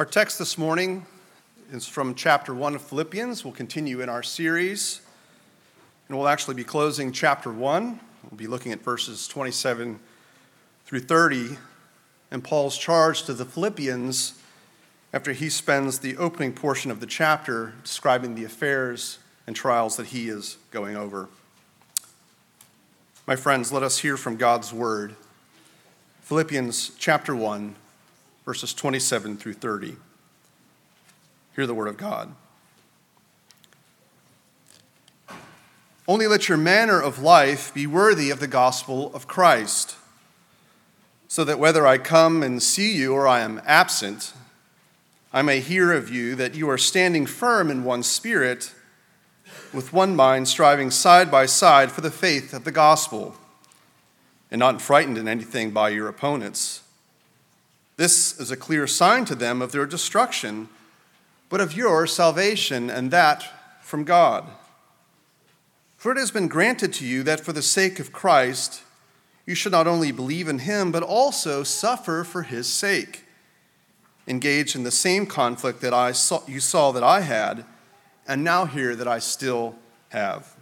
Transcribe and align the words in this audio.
Our 0.00 0.06
text 0.06 0.38
this 0.38 0.56
morning 0.56 1.04
is 1.70 1.86
from 1.86 2.14
chapter 2.14 2.54
1 2.54 2.74
of 2.74 2.80
Philippians. 2.80 3.44
We'll 3.44 3.52
continue 3.52 4.00
in 4.00 4.08
our 4.08 4.22
series, 4.22 5.02
and 6.08 6.16
we'll 6.16 6.26
actually 6.26 6.54
be 6.54 6.64
closing 6.64 7.12
chapter 7.12 7.52
1. 7.52 8.00
We'll 8.30 8.38
be 8.38 8.46
looking 8.46 8.72
at 8.72 8.80
verses 8.80 9.28
27 9.28 10.00
through 10.86 11.00
30, 11.00 11.58
and 12.30 12.42
Paul's 12.42 12.78
charge 12.78 13.24
to 13.24 13.34
the 13.34 13.44
Philippians 13.44 14.40
after 15.12 15.34
he 15.34 15.50
spends 15.50 15.98
the 15.98 16.16
opening 16.16 16.54
portion 16.54 16.90
of 16.90 17.00
the 17.00 17.06
chapter 17.06 17.74
describing 17.82 18.34
the 18.34 18.44
affairs 18.44 19.18
and 19.46 19.54
trials 19.54 19.98
that 19.98 20.06
he 20.06 20.30
is 20.30 20.56
going 20.70 20.96
over. 20.96 21.28
My 23.26 23.36
friends, 23.36 23.70
let 23.70 23.82
us 23.82 23.98
hear 23.98 24.16
from 24.16 24.38
God's 24.38 24.72
word. 24.72 25.14
Philippians 26.22 26.92
chapter 26.96 27.36
1 27.36 27.74
verses 28.44 28.72
27 28.74 29.36
through 29.36 29.54
30. 29.54 29.96
Hear 31.56 31.66
the 31.66 31.74
word 31.74 31.88
of 31.88 31.96
God. 31.96 32.34
Only 36.08 36.26
let 36.26 36.48
your 36.48 36.58
manner 36.58 37.00
of 37.00 37.20
life 37.20 37.72
be 37.72 37.86
worthy 37.86 38.30
of 38.30 38.40
the 38.40 38.48
gospel 38.48 39.14
of 39.14 39.28
Christ, 39.28 39.96
so 41.28 41.44
that 41.44 41.58
whether 41.58 41.86
I 41.86 41.98
come 41.98 42.42
and 42.42 42.62
see 42.62 42.96
you 42.96 43.12
or 43.12 43.28
I 43.28 43.40
am 43.40 43.60
absent, 43.64 44.32
I 45.32 45.42
may 45.42 45.60
hear 45.60 45.92
of 45.92 46.10
you 46.10 46.34
that 46.34 46.56
you 46.56 46.68
are 46.68 46.78
standing 46.78 47.26
firm 47.26 47.70
in 47.70 47.84
one 47.84 48.02
spirit, 48.02 48.72
with 49.72 49.92
one 49.92 50.16
mind, 50.16 50.48
striving 50.48 50.90
side 50.90 51.30
by 51.30 51.46
side 51.46 51.92
for 51.92 52.00
the 52.00 52.10
faith 52.10 52.52
of 52.52 52.64
the 52.64 52.72
gospel, 52.72 53.36
and 54.50 54.58
not 54.58 54.82
frightened 54.82 55.18
in 55.18 55.28
anything 55.28 55.70
by 55.70 55.90
your 55.90 56.08
opponents 56.08 56.82
this 58.00 58.40
is 58.40 58.50
a 58.50 58.56
clear 58.56 58.86
sign 58.86 59.26
to 59.26 59.34
them 59.34 59.60
of 59.60 59.72
their 59.72 59.84
destruction, 59.84 60.70
but 61.50 61.60
of 61.60 61.76
your 61.76 62.06
salvation, 62.06 62.88
and 62.88 63.10
that 63.10 63.46
from 63.82 64.04
God. 64.04 64.46
For 65.98 66.10
it 66.10 66.16
has 66.16 66.30
been 66.30 66.48
granted 66.48 66.94
to 66.94 67.04
you 67.04 67.22
that 67.24 67.40
for 67.40 67.52
the 67.52 67.60
sake 67.60 68.00
of 68.00 68.10
Christ, 68.10 68.84
you 69.44 69.54
should 69.54 69.72
not 69.72 69.86
only 69.86 70.12
believe 70.12 70.48
in 70.48 70.60
him, 70.60 70.90
but 70.90 71.02
also 71.02 71.62
suffer 71.62 72.24
for 72.24 72.44
his 72.44 72.72
sake, 72.72 73.24
Engage 74.26 74.74
in 74.74 74.82
the 74.82 74.90
same 74.90 75.26
conflict 75.26 75.82
that 75.82 75.92
I 75.92 76.12
saw, 76.12 76.40
you 76.46 76.60
saw 76.60 76.92
that 76.92 77.02
I 77.02 77.20
had, 77.20 77.66
and 78.26 78.42
now 78.42 78.64
hear 78.64 78.96
that 78.96 79.08
I 79.08 79.18
still 79.18 79.74
have. 80.08 80.56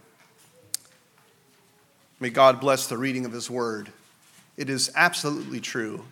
May 2.18 2.30
God 2.30 2.58
bless 2.58 2.88
the 2.88 2.98
reading 2.98 3.24
of 3.24 3.30
his 3.30 3.48
word. 3.48 3.92
It 4.56 4.68
is 4.68 4.90
absolutely 4.96 5.60
true 5.60 6.04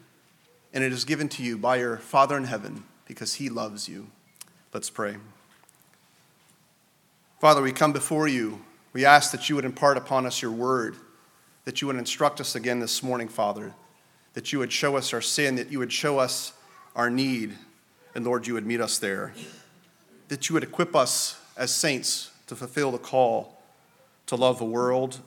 and 0.76 0.84
it 0.84 0.92
is 0.92 1.06
given 1.06 1.26
to 1.26 1.42
you 1.42 1.56
by 1.56 1.76
your 1.76 1.96
Father 1.96 2.36
in 2.36 2.44
heaven 2.44 2.84
because 3.06 3.36
he 3.36 3.48
loves 3.48 3.88
you. 3.88 4.08
Let's 4.74 4.90
pray. 4.90 5.16
Father, 7.40 7.62
we 7.62 7.72
come 7.72 7.94
before 7.94 8.28
you. 8.28 8.60
We 8.92 9.06
ask 9.06 9.32
that 9.32 9.48
you 9.48 9.54
would 9.54 9.64
impart 9.64 9.96
upon 9.96 10.26
us 10.26 10.42
your 10.42 10.52
word, 10.52 10.96
that 11.64 11.80
you 11.80 11.86
would 11.86 11.96
instruct 11.96 12.42
us 12.42 12.54
again 12.54 12.80
this 12.80 13.02
morning, 13.02 13.26
Father, 13.26 13.72
that 14.34 14.52
you 14.52 14.58
would 14.58 14.70
show 14.70 14.98
us 14.98 15.14
our 15.14 15.22
sin, 15.22 15.56
that 15.56 15.72
you 15.72 15.78
would 15.78 15.94
show 15.94 16.18
us 16.18 16.52
our 16.94 17.08
need, 17.08 17.54
and 18.14 18.26
Lord, 18.26 18.46
you 18.46 18.52
would 18.52 18.66
meet 18.66 18.82
us 18.82 18.98
there, 18.98 19.32
that 20.28 20.50
you 20.50 20.52
would 20.52 20.62
equip 20.62 20.94
us 20.94 21.40
as 21.56 21.74
saints 21.74 22.32
to 22.48 22.54
fulfill 22.54 22.90
the 22.92 22.98
call 22.98 23.62
to 24.26 24.36
love 24.36 24.58
the 24.58 24.66
world 24.66 25.20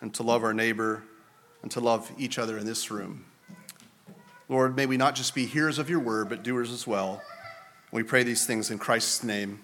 and 0.00 0.14
to 0.14 0.22
love 0.22 0.42
our 0.42 0.54
neighbor 0.54 1.02
and 1.60 1.70
to 1.72 1.80
love 1.80 2.10
each 2.16 2.38
other 2.38 2.56
in 2.56 2.64
this 2.64 2.90
room. 2.90 3.26
Lord, 4.48 4.76
may 4.76 4.86
we 4.86 4.96
not 4.96 5.14
just 5.14 5.34
be 5.34 5.46
hearers 5.46 5.78
of 5.78 5.88
your 5.88 6.00
word, 6.00 6.28
but 6.28 6.42
doers 6.42 6.70
as 6.70 6.86
well. 6.86 7.22
We 7.90 8.02
pray 8.02 8.22
these 8.22 8.46
things 8.46 8.70
in 8.70 8.78
Christ's 8.78 9.24
name. 9.24 9.60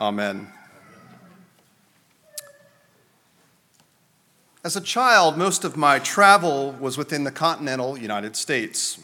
Amen. 0.00 0.48
As 4.64 4.76
a 4.76 4.80
child, 4.80 5.36
most 5.36 5.62
of 5.62 5.76
my 5.76 5.98
travel 5.98 6.72
was 6.80 6.96
within 6.96 7.24
the 7.24 7.30
continental 7.30 7.98
United 7.98 8.34
States. 8.34 8.98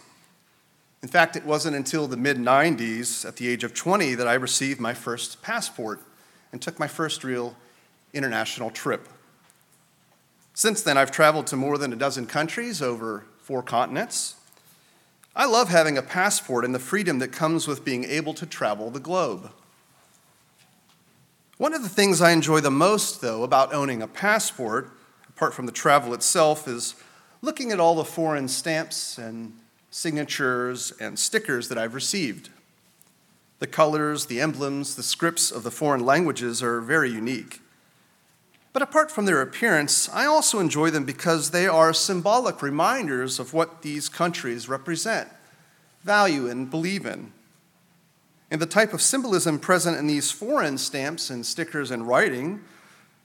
In 1.02 1.08
fact, 1.08 1.36
it 1.36 1.44
wasn't 1.44 1.76
until 1.76 2.08
the 2.08 2.16
mid 2.16 2.38
90s, 2.38 3.26
at 3.26 3.36
the 3.36 3.47
age 3.47 3.62
of 3.62 3.74
20, 3.74 4.14
that 4.14 4.26
I 4.26 4.34
received 4.34 4.80
my 4.80 4.94
first 4.94 5.42
passport 5.42 6.00
and 6.50 6.60
took 6.60 6.78
my 6.78 6.88
first 6.88 7.22
real 7.22 7.54
international 8.12 8.70
trip. 8.70 9.08
Since 10.54 10.82
then, 10.82 10.98
I've 10.98 11.10
traveled 11.10 11.47
to 11.48 11.56
more 11.56 11.78
than 11.78 11.92
a 11.92 11.97
dozen 11.97 12.26
countries 12.26 12.82
over 12.82 13.24
four 13.42 13.62
continents. 13.62 14.36
I 15.34 15.46
love 15.46 15.68
having 15.68 15.96
a 15.96 16.02
passport 16.02 16.64
and 16.64 16.74
the 16.74 16.78
freedom 16.78 17.20
that 17.20 17.32
comes 17.32 17.68
with 17.68 17.84
being 17.84 18.04
able 18.04 18.34
to 18.34 18.46
travel 18.46 18.91
the 18.91 19.00
globe. 19.00 19.50
One 21.56 21.74
of 21.74 21.82
the 21.82 21.88
things 21.88 22.20
I 22.20 22.32
enjoy 22.32 22.60
the 22.60 22.70
most, 22.70 23.20
though, 23.20 23.42
about 23.42 23.72
owning 23.72 24.02
a 24.02 24.08
passport, 24.08 24.91
apart 25.28 25.54
from 25.54 25.66
the 25.66 25.72
travel 25.72 26.14
itself, 26.14 26.66
is 26.66 26.94
looking 27.42 27.70
at 27.70 27.78
all 27.78 27.94
the 27.94 28.04
foreign 28.04 28.48
stamps 28.48 29.18
and 29.18 29.52
signatures 29.91 30.92
and 31.00 31.18
stickers 31.18 31.68
that 31.68 31.78
I've 31.78 31.94
received. 31.94 32.48
The 33.58 33.66
colors, 33.66 34.26
the 34.26 34.41
emblems, 34.41 34.97
the 34.97 35.02
scripts 35.02 35.50
of 35.50 35.62
the 35.62 35.70
foreign 35.70 36.04
languages 36.04 36.62
are 36.62 36.80
very 36.80 37.10
unique. 37.10 37.60
But 38.72 38.82
apart 38.82 39.10
from 39.10 39.25
their 39.25 39.41
appearance, 39.41 40.08
I 40.10 40.26
also 40.26 40.60
enjoy 40.60 40.91
them 40.91 41.04
because 41.04 41.50
they 41.50 41.66
are 41.66 41.92
symbolic 41.92 42.62
reminders 42.62 43.41
of 43.41 43.53
what 43.53 43.82
these 43.82 44.08
countries 44.08 44.69
represent, 44.69 45.28
value, 46.04 46.48
and 46.48 46.70
believe 46.70 47.04
in. 47.04 47.32
And 48.50 48.60
the 48.60 48.66
type 48.66 48.92
of 48.92 49.03
symbolism 49.03 49.59
present 49.59 49.98
in 49.98 50.06
these 50.06 50.30
foreign 50.30 50.78
stamps 50.78 51.30
and 51.30 51.44
stickers 51.44 51.91
and 51.91 52.06
writing, 52.06 52.60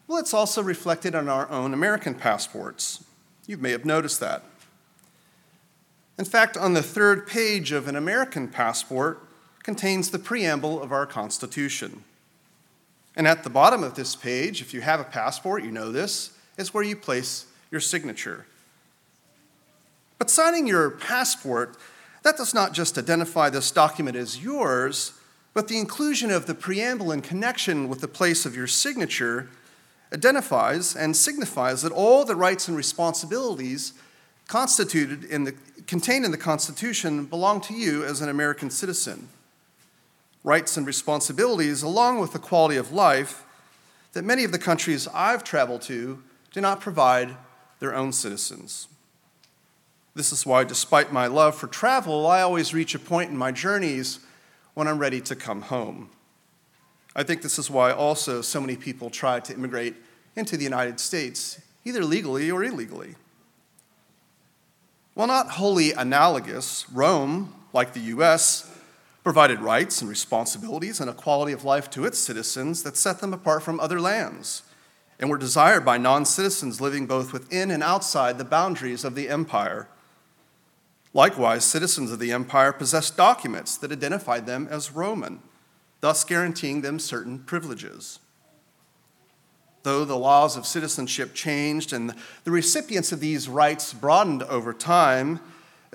well, 0.08 0.20
it's 0.20 0.34
also 0.34 0.62
reflected 0.62 1.16
on 1.16 1.28
our 1.28 1.50
own 1.50 1.74
American 1.74 2.16
passports. 2.16 3.04
You 3.48 3.58
may 3.58 3.72
have 3.72 3.86
noticed 3.86 4.20
that. 4.20 4.44
In 6.18 6.26
fact, 6.26 6.58
on 6.58 6.74
the 6.74 6.84
third 6.84 7.28
page 7.28 7.72
of 7.72 7.88
an 7.88 7.96
American 7.96 8.48
passport 8.48 9.22
contains 9.64 10.12
the 10.12 10.20
preamble 10.20 10.82
of 10.82 10.92
our 10.92 11.06
Constitution. 11.06 12.04
And 13.16 13.28
at 13.28 13.44
the 13.44 13.50
bottom 13.50 13.84
of 13.84 13.96
this 13.96 14.16
page, 14.16 14.62
if 14.62 14.74
you 14.74 14.82
have 14.82 15.00
a 15.00 15.06
passport, 15.06 15.64
you 15.64 15.72
know 15.72 15.92
this, 15.92 16.32
is 16.58 16.74
where 16.74 16.84
you 16.84 16.96
place 16.96 17.46
your 17.72 17.82
signature. 17.82 18.46
But 20.18 20.30
signing 20.30 20.68
your 20.68 20.90
passport, 20.90 21.78
that 22.24 22.38
does 22.38 22.54
not 22.54 22.74
just 22.74 22.98
identify 22.98 23.50
this 23.50 23.72
document 23.72 24.18
as 24.18 24.44
yours, 24.44 25.14
but 25.54 25.68
the 25.68 25.80
inclusion 25.80 26.32
of 26.32 26.46
the 26.46 26.56
preamble 26.56 27.12
in 27.12 27.22
connection 27.22 27.88
with 27.88 28.02
the 28.02 28.08
place 28.08 28.46
of 28.46 28.56
your 28.56 28.68
signature 28.68 29.50
identifies 30.14 30.96
and 30.96 31.16
signifies 31.16 31.82
that 31.82 31.92
all 31.92 32.26
the 32.26 32.36
rights 32.36 32.68
and 32.68 32.76
responsibilities 32.76 33.94
constituted 34.48 35.24
in 35.24 35.46
the, 35.46 35.56
contained 35.88 36.26
in 36.26 36.32
the 36.32 36.38
Constitution 36.38 37.26
belong 37.26 37.62
to 37.62 37.74
you 37.74 38.04
as 38.04 38.22
an 38.22 38.30
American 38.30 38.70
citizen 38.70 39.30
rights 40.46 40.78
and 40.78 40.86
responsibilities, 40.86 41.82
along 41.82 42.20
with 42.20 42.32
the 42.32 42.40
quality 42.40 42.78
of 42.78 42.92
life 42.92 43.44
that 44.14 44.24
many 44.24 44.44
of 44.44 44.52
the 44.52 44.60
countries 44.60 45.08
I've 45.14 45.44
traveled 45.44 45.82
to 45.84 46.22
do 46.54 46.62
not 46.62 46.80
provide 46.80 47.36
their 47.80 47.96
own 47.96 48.14
citizens. 48.14 48.88
This 50.14 50.32
is 50.32 50.46
why, 50.46 50.64
despite 50.64 51.12
my 51.12 51.28
love 51.28 51.56
for 51.56 51.68
travel, 51.68 52.28
I 52.28 52.42
always 52.42 52.74
reach 52.74 52.96
a 52.96 53.00
point 53.00 53.32
in 53.32 53.38
my 53.38 53.52
journeys 53.52 54.20
when 54.76 54.88
I'm 54.88 55.00
ready 55.00 55.20
to 55.22 55.36
come 55.36 55.64
home. 55.64 56.10
I 57.16 57.24
think 57.24 57.42
this 57.42 57.58
is 57.58 57.70
why 57.70 57.92
also 57.92 58.42
so 58.42 58.62
many 58.62 58.76
people 58.76 59.10
try 59.10 59.40
to 59.40 59.54
immigrate 59.54 59.96
into 60.36 60.58
the 60.58 60.64
United 60.64 61.00
States, 61.00 61.60
either 61.84 62.04
legally 62.04 62.52
or 62.52 62.64
illegally. 62.64 63.16
While 65.16 65.28
not 65.28 65.50
wholly 65.52 65.92
analogous, 65.92 66.86
Rome, 66.92 67.54
like 67.74 67.94
the 67.94 68.02
US, 68.02 68.72
provided 69.26 69.60
rights 69.60 70.02
and 70.02 70.10
responsibilities 70.10 71.00
and 71.00 71.10
a 71.10 71.14
quality 71.14 71.52
of 71.52 71.66
life 71.66 71.90
to 71.90 72.06
its 72.06 72.20
citizens 72.20 72.84
that 72.84 72.96
set 72.96 73.22
them 73.22 73.34
apart 73.34 73.64
from 73.64 73.80
other 73.80 74.00
lands 74.00 74.62
and 75.20 75.32
were 75.32 75.38
desired 75.38 75.84
by 75.84 75.98
non 75.98 76.24
citizens 76.24 76.80
living 76.80 77.08
both 77.08 77.34
within 77.34 77.72
and 77.72 77.82
outside 77.82 78.38
the 78.38 78.46
boundaries 78.46 79.04
of 79.04 79.16
the 79.16 79.28
empire. 79.28 79.88
Likewise, 81.12 81.66
citizens 81.66 82.12
of 82.12 82.20
the 82.20 82.32
empire 82.32 82.72
possessed 82.72 83.18
documents 83.18 83.78
that 83.78 83.92
identified 83.92 84.46
them 84.46 84.68
as 84.70 84.92
Roman, 84.92 85.40
thus 86.02 86.24
guaranteeing 86.24 86.82
them 86.82 87.00
certain 87.00 87.40
privileges. 87.40 88.20
Though 89.82 90.06
the 90.06 90.16
laws 90.16 90.56
of 90.56 90.68
citizenship 90.68 91.34
changed 91.34 91.94
and 91.94 92.14
the 92.44 92.52
recipients 92.52 93.12
of 93.12 93.22
these 93.22 93.50
rights 93.50 93.92
broadened 93.92 94.44
over 94.44 94.72
time, 94.72 95.40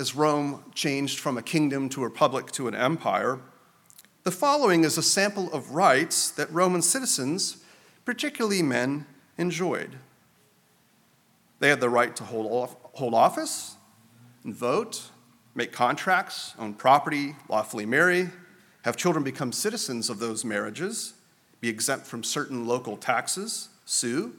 as 0.01 0.17
Rome 0.17 0.65
changed 0.75 1.19
from 1.19 1.37
a 1.37 1.43
kingdom 1.43 1.91
to 1.91 2.01
a 2.01 2.05
republic 2.05 2.51
to 2.53 2.67
an 2.69 2.75
empire, 2.75 3.39
the 4.23 4.31
following 4.31 4.83
is 4.83 4.97
a 4.97 5.03
sample 5.03 5.53
of 5.53 5.73
rights 5.73 6.31
that 6.31 6.51
Roman 6.51 6.81
citizens, 6.81 7.59
particularly 8.07 8.63
men, 8.63 9.05
enjoyed. 9.37 9.97
They 11.59 11.69
had 11.69 11.81
the 11.81 11.91
right 11.91 12.17
to 12.17 12.25
hold, 12.25 12.75
hold 12.95 13.13
office 13.13 13.77
and 14.43 14.55
vote, 14.55 15.03
make 15.55 15.71
contracts, 15.71 16.55
own 16.59 16.73
property, 16.73 17.37
lawfully 17.51 17.85
marry, 17.85 18.31
have 18.85 18.97
children 18.97 19.23
become 19.23 19.53
citizens 19.53 20.09
of 20.09 20.19
those 20.19 20.47
marriages, 20.47 21.13
be 21.61 21.69
exempt 21.69 22.07
from 22.07 22.25
certain 22.25 22.67
local 22.67 22.97
taxes, 22.97 23.69
sue, 23.85 24.35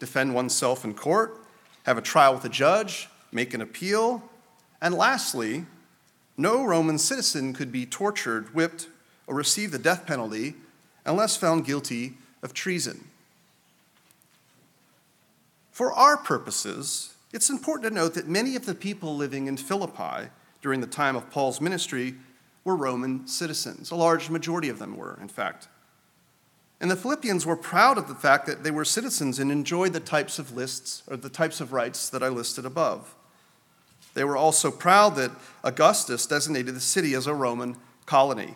defend 0.00 0.34
oneself 0.34 0.84
in 0.84 0.94
court, 0.94 1.38
have 1.84 1.96
a 1.96 2.02
trial 2.02 2.34
with 2.34 2.44
a 2.44 2.48
judge, 2.48 3.08
make 3.30 3.54
an 3.54 3.60
appeal, 3.60 4.20
and 4.80 4.94
lastly, 4.94 5.66
no 6.36 6.64
Roman 6.64 6.98
citizen 6.98 7.52
could 7.52 7.72
be 7.72 7.86
tortured, 7.86 8.54
whipped, 8.54 8.88
or 9.26 9.34
receive 9.34 9.72
the 9.72 9.78
death 9.78 10.06
penalty 10.06 10.54
unless 11.04 11.36
found 11.36 11.64
guilty 11.64 12.14
of 12.42 12.52
treason. 12.52 13.08
For 15.70 15.92
our 15.92 16.16
purposes, 16.16 17.14
it's 17.32 17.50
important 17.50 17.88
to 17.88 17.94
note 17.94 18.14
that 18.14 18.28
many 18.28 18.56
of 18.56 18.66
the 18.66 18.74
people 18.74 19.16
living 19.16 19.46
in 19.46 19.56
Philippi 19.56 20.30
during 20.62 20.80
the 20.80 20.86
time 20.86 21.16
of 21.16 21.30
Paul's 21.30 21.60
ministry 21.60 22.14
were 22.64 22.76
Roman 22.76 23.26
citizens. 23.26 23.90
A 23.90 23.94
large 23.94 24.30
majority 24.30 24.68
of 24.68 24.78
them 24.78 24.96
were, 24.96 25.18
in 25.20 25.28
fact. 25.28 25.68
And 26.80 26.90
the 26.90 26.96
Philippians 26.96 27.46
were 27.46 27.56
proud 27.56 27.96
of 27.96 28.08
the 28.08 28.14
fact 28.14 28.46
that 28.46 28.62
they 28.62 28.70
were 28.70 28.84
citizens 28.84 29.38
and 29.38 29.50
enjoyed 29.50 29.92
the 29.92 30.00
types 30.00 30.38
of 30.38 30.56
lists 30.56 31.02
or 31.08 31.16
the 31.16 31.28
types 31.28 31.60
of 31.60 31.72
rights 31.72 32.08
that 32.10 32.22
I 32.22 32.28
listed 32.28 32.66
above. 32.66 33.14
They 34.16 34.24
were 34.24 34.38
also 34.38 34.70
proud 34.70 35.14
that 35.16 35.30
Augustus 35.62 36.24
designated 36.24 36.74
the 36.74 36.80
city 36.80 37.12
as 37.12 37.26
a 37.26 37.34
Roman 37.34 37.76
colony. 38.06 38.54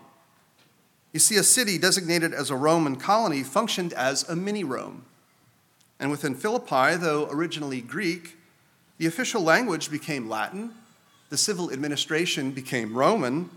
You 1.12 1.20
see, 1.20 1.36
a 1.36 1.42
city 1.42 1.76
designated 1.76 2.32
as 2.32 2.48
a 2.48 2.56
Roman 2.56 2.96
colony 2.96 3.42
functioned 3.42 3.92
as 3.92 4.26
a 4.26 4.34
mini 4.34 4.64
Rome. 4.64 5.04
And 5.98 6.10
within 6.10 6.34
Philippi, 6.34 6.96
though 6.96 7.28
originally 7.30 7.82
Greek, 7.82 8.38
the 8.96 9.04
official 9.04 9.42
language 9.42 9.90
became 9.90 10.30
Latin, 10.30 10.70
the 11.28 11.36
civil 11.36 11.70
administration 11.70 12.52
became 12.52 12.96
Roman, 12.96 13.50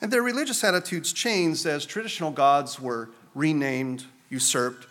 and 0.00 0.10
their 0.10 0.22
religious 0.22 0.64
attitudes 0.64 1.12
changed 1.12 1.66
as 1.66 1.84
traditional 1.84 2.30
gods 2.30 2.80
were 2.80 3.10
renamed, 3.34 4.06
usurped, 4.30 4.86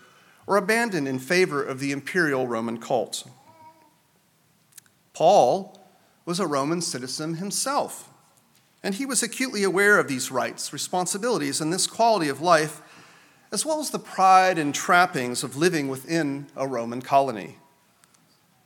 or 0.46 0.58
abandoned 0.58 1.08
in 1.08 1.18
favor 1.18 1.64
of 1.64 1.80
the 1.80 1.92
imperial 1.92 2.46
Roman 2.46 2.78
cult. 2.78 3.28
Paul 5.14 5.82
was 6.26 6.40
a 6.40 6.48
Roman 6.48 6.82
citizen 6.82 7.36
himself, 7.36 8.10
and 8.84 8.96
he 8.96 9.06
was 9.06 9.24
acutely 9.24 9.64
aware 9.64 10.00
of 10.00 10.08
these 10.08 10.32
rights, 10.32 10.74
responsibilities, 10.74 11.62
and 11.62 11.72
this 11.72 11.88
quality 11.88 12.28
of 12.28 12.42
life, 12.42 12.82
as 13.52 13.66
well 13.66 13.80
as 13.80 13.92
the 13.92 14.00
pride 14.00 14.58
and 14.58 14.74
trappings 14.74 15.44
of 15.44 15.56
living 15.56 15.88
within 15.88 16.48
a 16.56 16.68
Roman 16.68 17.02
colony. 17.02 17.58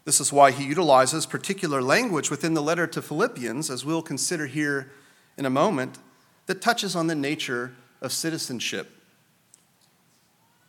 This 0.05 0.19
is 0.19 0.33
why 0.33 0.51
he 0.51 0.65
utilizes 0.65 1.25
particular 1.25 1.81
language 1.81 2.31
within 2.31 2.53
the 2.53 2.63
letter 2.63 2.87
to 2.87 3.01
Philippians, 3.01 3.69
as 3.69 3.85
we'll 3.85 4.01
consider 4.01 4.47
here 4.47 4.91
in 5.37 5.45
a 5.45 5.49
moment, 5.49 5.99
that 6.47 6.61
touches 6.61 6.95
on 6.95 7.07
the 7.07 7.15
nature 7.15 7.73
of 8.01 8.11
citizenship. 8.11 8.89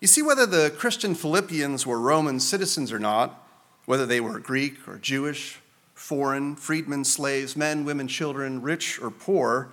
You 0.01 0.09
see, 0.09 0.23
whether 0.23 0.45
the 0.45 0.71
Christian 0.77 1.15
Philippians 1.15 1.87
were 1.87 2.01
Roman 2.01 2.41
citizens 2.41 2.93
or 2.93 2.99
not, 2.99 3.47
whether 3.87 4.07
they 4.07 4.21
were 4.21 4.39
Greek 4.39 4.87
or 4.89 4.99
Jewish, 4.99 5.61
foreign, 6.01 6.57
freedmen, 6.57 7.05
slaves, 7.05 7.55
men, 7.55 7.85
women, 7.85 8.09
children, 8.09 8.63
rich 8.63 8.99
or 9.03 9.11
poor, 9.11 9.69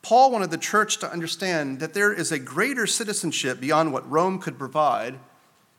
Paul 0.00 0.32
wanted 0.32 0.50
the 0.50 0.56
church 0.56 0.96
to 0.98 1.12
understand 1.12 1.80
that 1.80 1.92
there 1.92 2.12
is 2.12 2.32
a 2.32 2.38
greater 2.38 2.86
citizenship 2.86 3.60
beyond 3.60 3.92
what 3.92 4.10
Rome 4.10 4.38
could 4.38 4.58
provide, 4.58 5.18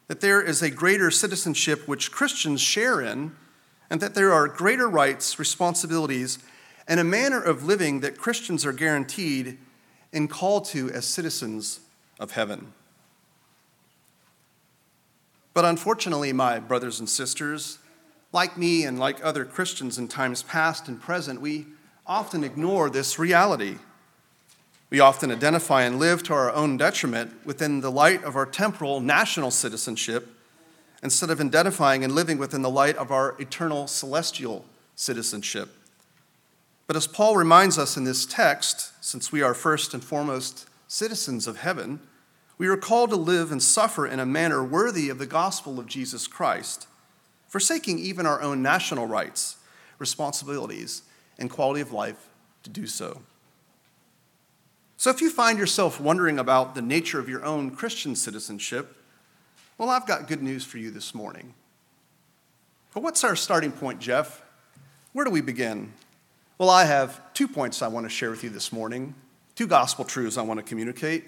that 0.07 0.21
there 0.21 0.39
is 0.39 0.61
a 0.61 0.69
greater 0.69 1.09
citizenship 1.09 1.87
which 1.87 2.11
Christians 2.11 2.61
share 2.61 3.01
in, 3.01 3.35
and 3.89 3.99
that 3.99 4.13
there 4.13 4.31
are 4.31 4.47
greater 4.47 4.87
rights, 4.87 5.39
responsibilities, 5.39 6.37
and 6.87 6.99
a 6.99 7.03
manner 7.03 7.41
of 7.41 7.65
living 7.65 8.01
that 8.01 8.19
Christians 8.19 8.67
are 8.67 8.73
guaranteed 8.73 9.57
and 10.13 10.29
called 10.29 10.65
to 10.65 10.91
as 10.91 11.05
citizens 11.05 11.79
of 12.19 12.31
heaven. 12.31 12.71
But 15.55 15.65
unfortunately, 15.65 16.33
my 16.33 16.59
brothers 16.59 16.99
and 16.99 17.09
sisters, 17.09 17.79
like 18.37 18.55
me 18.55 18.83
and 18.83 18.99
like 18.99 19.17
other 19.25 19.43
Christians 19.43 19.97
in 19.97 20.07
times 20.07 20.43
past 20.43 20.87
and 20.87 21.01
present, 21.01 21.41
we 21.41 21.65
often 22.05 22.43
ignore 22.43 22.87
this 22.87 23.17
reality. 23.17 23.77
We 24.91 24.99
often 24.99 25.31
identify 25.31 25.81
and 25.81 25.97
live 25.97 26.21
to 26.23 26.35
our 26.35 26.51
own 26.53 26.77
detriment 26.77 27.33
within 27.47 27.81
the 27.81 27.89
light 27.89 28.23
of 28.23 28.35
our 28.35 28.45
temporal 28.45 28.99
national 28.99 29.49
citizenship 29.49 30.27
instead 31.01 31.31
of 31.31 31.41
identifying 31.41 32.03
and 32.03 32.13
living 32.13 32.37
within 32.37 32.61
the 32.61 32.69
light 32.69 32.95
of 32.97 33.11
our 33.11 33.35
eternal 33.39 33.87
celestial 33.87 34.65
citizenship. 34.95 35.69
But 36.85 36.95
as 36.95 37.07
Paul 37.07 37.37
reminds 37.37 37.79
us 37.79 37.97
in 37.97 38.03
this 38.03 38.27
text, 38.27 38.91
since 39.03 39.31
we 39.31 39.41
are 39.41 39.55
first 39.55 39.95
and 39.95 40.03
foremost 40.03 40.69
citizens 40.87 41.47
of 41.47 41.57
heaven, 41.57 42.01
we 42.59 42.67
are 42.67 42.77
called 42.77 43.09
to 43.09 43.15
live 43.15 43.51
and 43.51 43.63
suffer 43.63 44.05
in 44.05 44.19
a 44.19 44.27
manner 44.27 44.63
worthy 44.63 45.09
of 45.09 45.17
the 45.17 45.25
gospel 45.25 45.79
of 45.79 45.87
Jesus 45.87 46.27
Christ, 46.27 46.85
forsaking 47.47 47.99
even 47.99 48.25
our 48.25 48.41
own 48.41 48.61
national 48.61 49.07
rights, 49.07 49.57
responsibilities, 49.99 51.03
and 51.39 51.49
quality 51.49 51.81
of 51.81 51.91
life 51.91 52.29
to 52.63 52.69
do 52.69 52.87
so. 52.87 53.21
So, 54.97 55.11
if 55.11 55.21
you 55.21 55.29
find 55.29 55.59
yourself 55.59 56.01
wondering 56.01 56.39
about 56.39 56.73
the 56.73 56.81
nature 56.81 57.19
of 57.19 57.29
your 57.29 57.45
own 57.45 57.71
Christian 57.71 58.15
citizenship, 58.15 58.95
well, 59.77 59.89
I've 59.89 60.07
got 60.07 60.27
good 60.27 60.41
news 60.41 60.65
for 60.65 60.79
you 60.79 60.89
this 60.89 61.13
morning. 61.13 61.53
But 62.93 63.03
what's 63.03 63.23
our 63.23 63.35
starting 63.35 63.71
point, 63.71 63.99
Jeff? 63.99 64.41
Where 65.13 65.23
do 65.23 65.29
we 65.29 65.41
begin? 65.41 65.93
Well, 66.57 66.71
I 66.71 66.85
have 66.85 67.21
two 67.35 67.47
points 67.47 67.83
I 67.83 67.87
want 67.87 68.05
to 68.05 68.09
share 68.09 68.31
with 68.31 68.43
you 68.43 68.49
this 68.49 68.71
morning, 68.71 69.13
two 69.53 69.67
gospel 69.67 70.03
truths 70.03 70.37
I 70.37 70.41
want 70.41 70.59
to 70.59 70.63
communicate. 70.63 71.25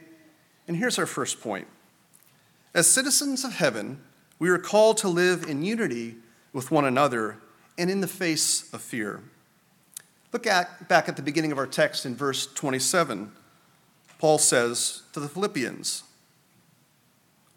And 0.68 0.76
here's 0.76 0.98
our 0.98 1.06
first 1.06 1.40
point 1.40 1.68
As 2.74 2.88
citizens 2.88 3.44
of 3.44 3.54
heaven, 3.54 4.02
we 4.40 4.50
are 4.50 4.58
called 4.58 4.98
to 4.98 5.10
live 5.10 5.44
in 5.50 5.64
unity 5.64 6.16
with 6.54 6.72
one 6.72 6.86
another 6.86 7.38
and 7.78 7.90
in 7.90 8.02
the 8.02 8.08
face 8.08 8.74
of 8.74 8.82
fear. 8.82 9.22
Look 10.32 10.48
at, 10.48 10.88
back 10.88 11.10
at 11.10 11.18
the 11.18 11.22
beginning 11.22 11.52
of 11.52 11.58
our 11.58 11.68
text 11.68 12.06
in 12.06 12.16
verse 12.16 12.48
27. 12.48 13.32
Paul 14.18 14.38
says 14.38 15.04
to 15.14 15.20
the 15.20 15.30
Philippians, 15.30 16.04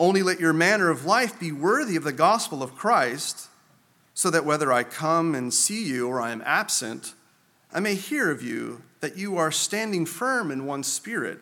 Only 0.00 0.22
let 0.22 0.40
your 0.40 0.52
manner 0.52 0.90
of 0.90 1.04
life 1.04 1.38
be 1.38 1.52
worthy 1.52 1.96
of 1.96 2.04
the 2.04 2.12
gospel 2.12 2.62
of 2.62 2.74
Christ, 2.74 3.48
so 4.14 4.30
that 4.30 4.44
whether 4.44 4.72
I 4.72 4.84
come 4.84 5.34
and 5.34 5.52
see 5.54 5.84
you 5.84 6.08
or 6.08 6.20
I 6.20 6.32
am 6.32 6.42
absent, 6.44 7.14
I 7.72 7.80
may 7.80 7.94
hear 7.94 8.30
of 8.30 8.42
you 8.42 8.82
that 9.00 9.16
you 9.16 9.36
are 9.36 9.50
standing 9.50 10.06
firm 10.06 10.50
in 10.50 10.66
one 10.66 10.82
spirit, 10.82 11.38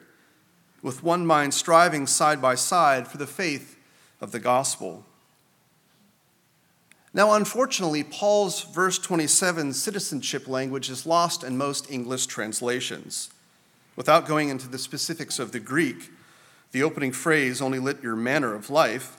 with 0.82 1.02
one 1.02 1.26
mind 1.26 1.52
striving 1.52 2.06
side 2.06 2.40
by 2.40 2.54
side 2.54 3.06
for 3.06 3.18
the 3.18 3.26
faith 3.26 3.76
of 4.20 4.32
the 4.32 4.38
gospel. 4.38 5.04
Now, 7.12 7.32
unfortunately, 7.32 8.04
Paul's 8.04 8.62
verse 8.62 8.98
27 8.98 9.72
citizenship 9.72 10.46
language 10.46 10.88
is 10.88 11.06
lost 11.06 11.42
in 11.42 11.58
most 11.58 11.90
English 11.90 12.26
translations. 12.26 13.30
Without 13.96 14.28
going 14.28 14.48
into 14.48 14.68
the 14.68 14.78
specifics 14.78 15.38
of 15.40 15.50
the 15.50 15.58
Greek, 15.58 16.10
the 16.70 16.84
opening 16.84 17.10
phrase, 17.10 17.60
only 17.60 17.80
let 17.80 18.02
your 18.02 18.14
manner 18.14 18.54
of 18.54 18.70
life, 18.70 19.16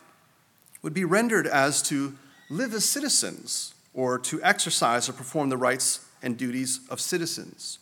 would 0.81 0.93
be 0.93 1.03
rendered 1.03 1.45
as 1.45 1.81
to 1.83 2.15
live 2.49 2.73
as 2.73 2.85
citizens 2.85 3.73
or 3.93 4.17
to 4.17 4.41
exercise 4.41 5.09
or 5.09 5.13
perform 5.13 5.49
the 5.49 5.57
rights 5.57 6.05
and 6.23 6.37
duties 6.37 6.79
of 6.89 7.01
citizens. 7.01 7.77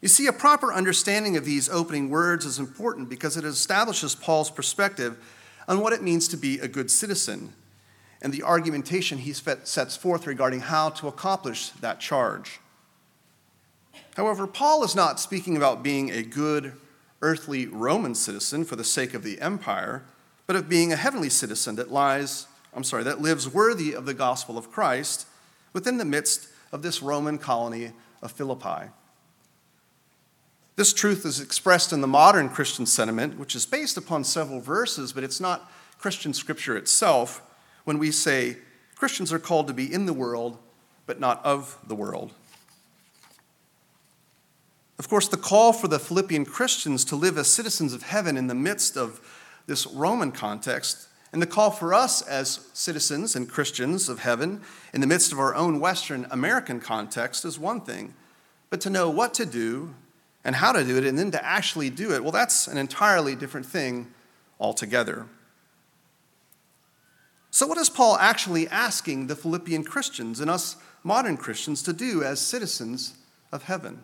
You 0.00 0.08
see, 0.08 0.28
a 0.28 0.32
proper 0.32 0.72
understanding 0.72 1.36
of 1.36 1.44
these 1.44 1.68
opening 1.68 2.10
words 2.10 2.44
is 2.44 2.60
important 2.60 3.08
because 3.08 3.36
it 3.36 3.44
establishes 3.44 4.14
Paul's 4.14 4.50
perspective 4.50 5.18
on 5.66 5.80
what 5.80 5.92
it 5.92 6.02
means 6.02 6.28
to 6.28 6.36
be 6.36 6.58
a 6.60 6.68
good 6.68 6.90
citizen 6.90 7.52
and 8.24 8.32
the 8.32 8.42
argumentation 8.42 9.18
he 9.18 9.34
sets 9.34 9.96
forth 9.96 10.26
regarding 10.26 10.60
how 10.60 10.88
to 10.88 11.06
accomplish 11.06 11.68
that 11.68 12.00
charge. 12.00 12.58
However, 14.16 14.46
Paul 14.46 14.82
is 14.82 14.96
not 14.96 15.20
speaking 15.20 15.58
about 15.58 15.82
being 15.82 16.10
a 16.10 16.22
good 16.22 16.72
earthly 17.20 17.66
Roman 17.66 18.14
citizen 18.14 18.64
for 18.64 18.76
the 18.76 18.82
sake 18.82 19.12
of 19.12 19.24
the 19.24 19.40
empire, 19.42 20.04
but 20.46 20.56
of 20.56 20.70
being 20.70 20.90
a 20.90 20.96
heavenly 20.96 21.28
citizen 21.28 21.76
that 21.76 21.92
lies, 21.92 22.46
I'm 22.74 22.82
sorry, 22.82 23.02
that 23.04 23.20
lives 23.20 23.46
worthy 23.46 23.92
of 23.92 24.06
the 24.06 24.14
gospel 24.14 24.56
of 24.56 24.70
Christ 24.70 25.26
within 25.74 25.98
the 25.98 26.04
midst 26.06 26.48
of 26.72 26.80
this 26.80 27.02
Roman 27.02 27.36
colony 27.36 27.92
of 28.22 28.32
Philippi. 28.32 28.88
This 30.76 30.94
truth 30.94 31.26
is 31.26 31.40
expressed 31.40 31.92
in 31.92 32.00
the 32.00 32.06
modern 32.06 32.48
Christian 32.48 32.86
sentiment, 32.86 33.38
which 33.38 33.54
is 33.54 33.66
based 33.66 33.98
upon 33.98 34.24
several 34.24 34.60
verses, 34.60 35.12
but 35.12 35.24
it's 35.24 35.40
not 35.40 35.70
Christian 35.98 36.32
scripture 36.32 36.76
itself, 36.76 37.42
when 37.84 37.98
we 37.98 38.10
say 38.10 38.56
Christians 38.96 39.32
are 39.32 39.38
called 39.38 39.66
to 39.68 39.74
be 39.74 39.92
in 39.92 40.06
the 40.06 40.12
world, 40.12 40.58
but 41.06 41.20
not 41.20 41.44
of 41.44 41.78
the 41.86 41.94
world. 41.94 42.32
Of 44.98 45.08
course, 45.08 45.28
the 45.28 45.36
call 45.36 45.72
for 45.72 45.88
the 45.88 45.98
Philippian 45.98 46.44
Christians 46.44 47.04
to 47.06 47.16
live 47.16 47.36
as 47.36 47.48
citizens 47.48 47.92
of 47.92 48.02
heaven 48.02 48.36
in 48.36 48.46
the 48.46 48.54
midst 48.54 48.96
of 48.96 49.20
this 49.66 49.86
Roman 49.86 50.32
context 50.32 51.08
and 51.34 51.42
the 51.42 51.46
call 51.48 51.72
for 51.72 51.92
us 51.92 52.22
as 52.22 52.68
citizens 52.74 53.34
and 53.34 53.50
Christians 53.50 54.08
of 54.08 54.20
heaven 54.20 54.60
in 54.92 55.00
the 55.00 55.06
midst 55.08 55.32
of 55.32 55.40
our 55.40 55.52
own 55.52 55.80
Western 55.80 56.28
American 56.30 56.78
context 56.78 57.44
is 57.44 57.58
one 57.58 57.80
thing, 57.80 58.14
but 58.70 58.80
to 58.82 58.88
know 58.88 59.10
what 59.10 59.34
to 59.34 59.44
do 59.44 59.96
and 60.44 60.54
how 60.54 60.70
to 60.70 60.84
do 60.84 60.96
it, 60.96 61.04
and 61.04 61.18
then 61.18 61.32
to 61.32 61.44
actually 61.44 61.90
do 61.90 62.12
it, 62.12 62.22
well, 62.22 62.30
that's 62.30 62.68
an 62.68 62.78
entirely 62.78 63.34
different 63.34 63.66
thing 63.66 64.12
altogether. 64.60 65.26
So, 67.54 67.68
what 67.68 67.78
is 67.78 67.88
Paul 67.88 68.16
actually 68.16 68.66
asking 68.66 69.28
the 69.28 69.36
Philippian 69.36 69.84
Christians 69.84 70.40
and 70.40 70.50
us 70.50 70.74
modern 71.04 71.36
Christians 71.36 71.84
to 71.84 71.92
do 71.92 72.24
as 72.24 72.40
citizens 72.40 73.14
of 73.52 73.62
heaven? 73.62 74.02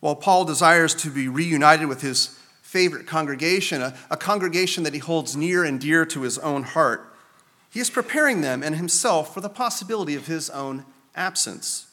While 0.00 0.16
Paul 0.16 0.44
desires 0.44 0.94
to 0.96 1.08
be 1.08 1.26
reunited 1.26 1.88
with 1.88 2.02
his 2.02 2.38
favorite 2.60 3.06
congregation, 3.06 3.80
a, 3.80 3.94
a, 4.10 4.18
congregation 4.18 4.82
that 4.82 4.92
he 4.92 4.98
holds 4.98 5.34
near 5.34 5.64
and 5.64 5.80
dear 5.80 6.04
to 6.04 6.20
his 6.20 6.36
own 6.40 6.62
heart, 6.62 7.10
he 7.70 7.80
is 7.80 7.88
preparing 7.88 8.42
them 8.42 8.62
and 8.62 8.76
himself 8.76 9.32
for 9.32 9.40
the 9.40 9.48
possibility 9.48 10.14
of 10.16 10.26
his 10.26 10.50
own 10.50 10.84
absence. 11.14 11.86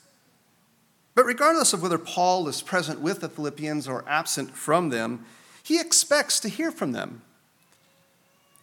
But 1.16 1.24
regardless 1.26 1.72
of 1.72 1.82
whether 1.82 1.98
Paul 1.98 2.50
is 2.50 2.62
present 2.62 3.00
with 3.00 3.22
the 3.22 3.30
Philippians 3.30 3.88
or 3.88 4.04
absent 4.10 4.58
from 4.58 4.90
them, 4.90 5.24
he 5.64 5.80
expects 5.80 6.38
to 6.42 6.50
hear 6.50 6.70
from 6.70 6.92
them. 6.92 7.22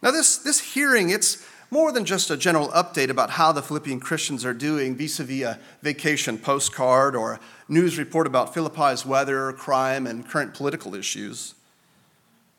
Now, 0.01 0.11
this, 0.11 0.37
this 0.37 0.73
hearing, 0.73 1.09
it's 1.09 1.45
more 1.71 1.91
than 1.91 2.05
just 2.05 2.31
a 2.31 2.37
general 2.37 2.69
update 2.69 3.09
about 3.09 3.31
how 3.31 3.51
the 3.51 3.61
Philippian 3.61 3.99
Christians 3.99 4.45
are 4.45 4.53
doing 4.53 4.95
vis 4.95 5.19
a 5.19 5.23
vis 5.23 5.43
a 5.43 5.59
vacation 5.81 6.37
postcard 6.37 7.15
or 7.15 7.33
a 7.33 7.39
news 7.67 7.97
report 7.97 8.25
about 8.25 8.53
Philippi's 8.53 9.05
weather, 9.05 9.51
crime, 9.53 10.07
and 10.07 10.27
current 10.27 10.53
political 10.53 10.95
issues. 10.95 11.53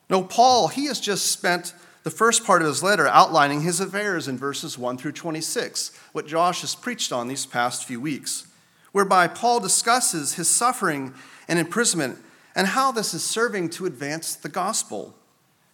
No, 0.09 0.23
Paul, 0.23 0.67
he 0.67 0.85
has 0.85 0.99
just 0.99 1.31
spent 1.31 1.73
the 2.03 2.09
first 2.09 2.45
part 2.45 2.61
of 2.61 2.67
his 2.67 2.81
letter 2.81 3.07
outlining 3.07 3.61
his 3.61 3.79
affairs 3.79 4.27
in 4.27 4.37
verses 4.37 4.77
1 4.77 4.97
through 4.97 5.11
26, 5.11 5.91
what 6.13 6.27
Josh 6.27 6.61
has 6.61 6.73
preached 6.75 7.11
on 7.11 7.27
these 7.27 7.45
past 7.45 7.85
few 7.85 7.99
weeks, 8.01 8.47
whereby 8.91 9.27
Paul 9.27 9.59
discusses 9.59 10.33
his 10.33 10.47
suffering 10.47 11.13
and 11.47 11.59
imprisonment 11.59 12.17
and 12.55 12.67
how 12.67 12.91
this 12.91 13.13
is 13.13 13.23
serving 13.23 13.69
to 13.69 13.85
advance 13.85 14.35
the 14.35 14.49
gospel, 14.49 15.15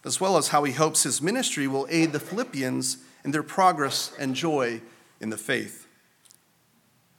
as 0.08 0.20
well 0.20 0.38
as 0.38 0.48
how 0.48 0.64
he 0.64 0.72
hopes 0.72 1.04
his 1.04 1.22
ministry 1.22 1.68
will 1.68 1.86
aid 1.90 2.12
the 2.12 2.18
Philippians 2.18 2.96
in 3.24 3.30
their 3.30 3.42
progress 3.42 4.10
and 4.18 4.34
joy 4.34 4.80
in 5.20 5.28
the 5.28 5.36
faith. 5.36 5.86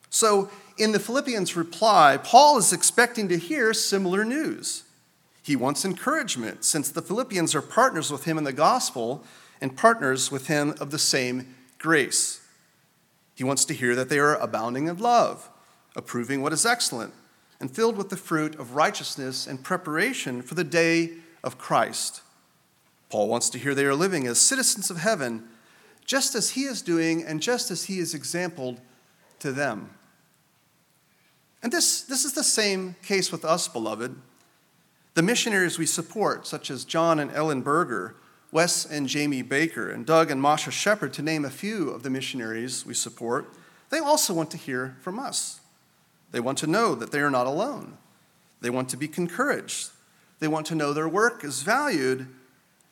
So, 0.10 0.50
in 0.78 0.92
the 0.92 1.00
Philippians' 1.00 1.56
reply, 1.56 2.18
Paul 2.18 2.58
is 2.58 2.74
expecting 2.74 3.30
to 3.30 3.38
hear 3.38 3.74
similar 3.76 4.26
news. 4.26 4.84
He 5.44 5.56
wants 5.56 5.86
encouragement, 5.86 6.66
since 6.66 6.90
the 6.90 7.02
Philippians 7.02 7.54
are 7.54 7.62
partners 7.62 8.12
with 8.12 8.24
him 8.24 8.38
in 8.38 8.44
the 8.44 8.52
gospel 8.52 9.24
and 9.62 9.78
partners 9.78 10.32
with 10.32 10.48
him 10.48 10.74
of 10.80 10.90
the 10.90 10.98
same 10.98 11.56
grace. 11.78 12.42
He 13.36 13.44
wants 13.44 13.66
to 13.66 13.74
hear 13.74 13.94
that 13.96 14.10
they 14.10 14.20
are 14.20 14.36
abounding 14.36 14.88
in 14.88 14.98
love, 14.98 15.48
approving 15.96 16.42
what 16.42 16.54
is 16.54 16.66
excellent, 16.66 17.14
and 17.60 17.70
filled 17.70 17.98
with 17.98 18.10
the 18.10 18.18
fruit 18.18 18.56
of 18.56 18.76
righteousness 18.76 19.46
and 19.46 19.64
preparation 19.64 20.42
for 20.42 20.56
the 20.56 20.64
day 20.64 21.12
of 21.44 21.60
Christ. 21.60 22.22
Paul 23.10 23.28
wants 23.28 23.50
to 23.52 23.58
hear 23.58 23.74
they 23.74 23.86
are 23.86 23.96
living 23.96 24.28
as 24.28 24.40
citizens 24.40 24.90
of 24.90 24.98
heaven, 24.98 25.48
just 26.06 26.36
as 26.36 26.52
he 26.52 26.64
is 26.64 26.82
doing 26.82 27.24
and 27.24 27.42
just 27.42 27.72
as 27.72 27.86
he 27.86 28.00
is 28.00 28.14
exampled 28.14 28.80
to 29.40 29.52
them. 29.52 29.92
And 31.62 31.72
this, 31.72 32.02
this 32.02 32.24
is 32.24 32.34
the 32.34 32.44
same 32.44 32.96
case 33.04 33.32
with 33.32 33.44
us, 33.44 33.68
beloved. 33.68 34.16
The 35.16 35.22
missionaries 35.22 35.78
we 35.78 35.86
support, 35.86 36.48
such 36.48 36.72
as 36.72 36.86
John 36.86 37.20
and 37.20 37.32
Ellen 37.32 37.62
Berger, 37.62 38.16
Wes 38.52 38.86
and 38.86 39.08
Jamie 39.08 39.42
Baker, 39.42 39.90
and 39.90 40.06
Doug 40.06 40.32
and 40.32 40.42
Masha 40.42 40.72
Shepard, 40.72 41.14
to 41.14 41.22
name 41.22 41.46
a 41.46 41.50
few 41.50 41.90
of 41.90 42.04
the 42.04 42.10
missionaries 42.10 42.86
we 42.86 42.94
support, 42.94 43.54
they 43.90 44.00
also 44.00 44.34
want 44.34 44.52
to 44.52 44.58
hear 44.58 44.98
from 45.02 45.20
us. 45.20 45.60
They 46.32 46.40
want 46.40 46.58
to 46.60 46.68
know 46.68 46.96
that 46.96 47.12
they 47.12 47.20
are 47.20 47.32
not 47.32 47.48
alone. 47.48 47.98
They 48.62 48.70
want 48.70 48.90
to 48.90 48.98
be 48.98 49.10
encouraged. 49.18 49.90
They 50.40 50.48
want 50.48 50.66
to 50.68 50.76
know 50.76 50.94
their 50.94 51.10
work 51.10 51.44
is 51.44 51.64
valued. 51.64 52.28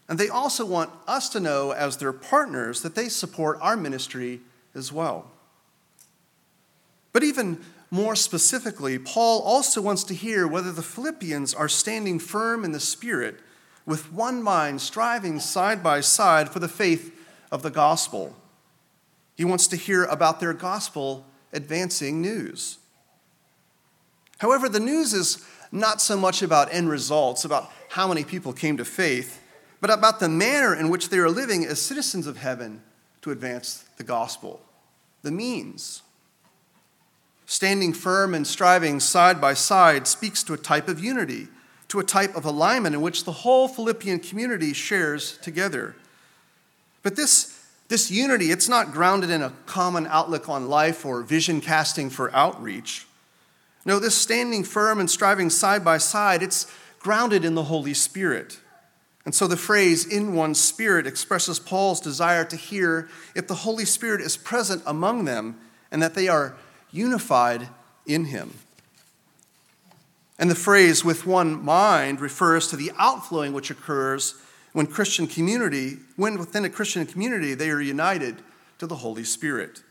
And 0.10 0.18
they 0.18 0.30
also 0.30 0.66
want 0.66 0.92
us 1.06 1.30
to 1.30 1.40
know, 1.40 1.72
as 1.72 1.98
their 1.98 2.14
partners, 2.14 2.82
that 2.82 2.96
they 2.96 3.10
support 3.10 3.58
our 3.62 3.76
ministry 3.76 4.42
as 4.74 4.92
well. 4.92 5.32
But 7.12 7.24
even 7.24 7.60
more 7.92 8.16
specifically, 8.16 9.00
Paul 9.00 9.42
also 9.42 9.82
wants 9.82 10.04
to 10.06 10.14
hear 10.14 10.48
whether 10.48 10.72
the 10.72 10.82
Philippians 10.82 11.54
are 11.54 11.70
standing 11.70 12.20
firm 12.20 12.64
in 12.64 12.72
the 12.72 12.80
Spirit, 12.80 13.40
with 13.86 14.12
one 14.12 14.44
mind, 14.44 14.82
striving 14.82 15.40
side 15.40 15.82
by 15.82 16.02
side 16.02 16.50
for 16.50 16.60
the 16.60 16.68
faith 16.68 17.14
of 17.52 17.64
the 17.64 17.70
gospel. 17.70 18.36
He 19.36 19.46
wants 19.46 19.68
to 19.68 19.78
hear 19.78 20.04
about 20.06 20.40
their 20.40 20.54
gospel 20.54 21.26
advancing 21.54 22.22
news. 22.22 22.78
However, 24.40 24.68
the 24.68 24.80
news 24.80 25.14
is 25.14 25.46
not 25.72 26.02
so 26.02 26.18
much 26.18 26.42
about 26.42 26.74
end 26.74 26.90
results, 26.90 27.46
about 27.46 27.72
how 27.90 28.08
many 28.08 28.24
people 28.24 28.52
came 28.54 28.78
to 28.78 28.86
faith, 28.86 29.42
but 29.79 29.89
about 29.89 30.19
the 30.19 30.29
manner 30.29 30.75
in 30.75 30.89
which 30.89 31.10
they 31.10 31.17
are 31.17 31.29
living 31.29 31.65
as 31.65 31.81
citizens 31.81 32.27
of 32.27 32.38
heaven 32.38 32.81
to 33.22 33.31
advance 33.31 33.86
the 33.98 34.03
gospel. 34.03 34.62
The 35.24 35.31
means. 35.31 36.01
Standing 37.46 37.93
firm 37.93 38.34
and 38.34 38.46
striving 38.46 39.00
side 39.00 39.39
by 39.39 39.53
side 39.53 40.07
speaks 40.07 40.43
to 40.43 40.53
a 40.53 40.57
type 40.57 40.88
of 40.88 41.00
unity, 41.00 41.48
to 41.88 42.00
a 42.00 42.03
type 42.03 42.36
of 42.36 42.46
alignment 42.46 42.96
in 42.96 43.01
which 43.01 43.24
the 43.24 43.31
whole 43.31 43.67
Philippian 43.67 44.19
community 44.19 44.74
shares 44.74 45.38
together. 45.38 45.96
But 47.03 47.15
this, 47.15 47.57
this 47.88 48.12
unity, 48.12 48.51
it's 48.51 48.67
not 48.67 48.91
grounded 48.91 49.29
in 49.29 49.41
a 49.41 49.53
common 49.65 50.07
outlook 50.07 50.50
on 50.50 50.67
life 50.67 51.05
or 51.05 51.22
vision 51.22 51.62
casting 51.62 52.10
for 52.10 52.34
outreach. 52.36 53.05
No, 53.86 54.00
this 54.00 54.17
standing 54.17 54.65
firm 54.65 55.00
and 55.00 55.10
striving 55.10 55.50
side 55.50 55.86
by 55.86 55.98
side, 55.98 56.43
it's 56.43 56.69
grounded 57.00 57.46
in 57.46 57.55
the 57.55 57.63
Holy 57.63 57.93
Spirit. 57.93 58.60
And 59.27 59.36
so 59.36 59.46
the 59.46 59.57
phrase 59.57 60.05
in 60.05 60.36
one 60.36 60.55
spirit 60.55 61.05
expresses 61.05 61.60
Paul's 61.60 62.00
desire 62.00 62.46
to 62.46 62.55
hear 62.55 63.10
if 63.36 63.46
the 63.46 63.55
Holy 63.55 63.84
Spirit 63.84 64.22
is 64.22 64.38
present 64.38 64.81
among 64.86 65.25
them 65.25 65.57
and 65.91 66.01
that 66.01 66.15
they 66.15 66.29
are 66.29 66.55
unified 66.91 67.67
in 68.05 68.24
him. 68.24 68.53
And 70.39 70.50
the 70.50 70.55
phrase 70.55 71.03
with 71.03 71.25
one 71.25 71.62
mind 71.62 72.22
refers 72.22 72.69
to 72.69 72.77
the 72.77 72.93
outflowing 72.98 73.51
which 73.51 73.69
occurs 73.69 74.36
when 74.72 74.88
Christian 74.88 75.27
community, 75.27 75.98
when 76.15 76.39
within 76.39 76.63
a 76.63 76.69
Christian 76.69 77.05
community 77.05 77.53
they 77.53 77.69
are 77.69 77.81
united 77.81 78.38
to 78.79 78.88
the 78.88 78.96
Holy 78.96 79.25
Spirit. 79.25 79.84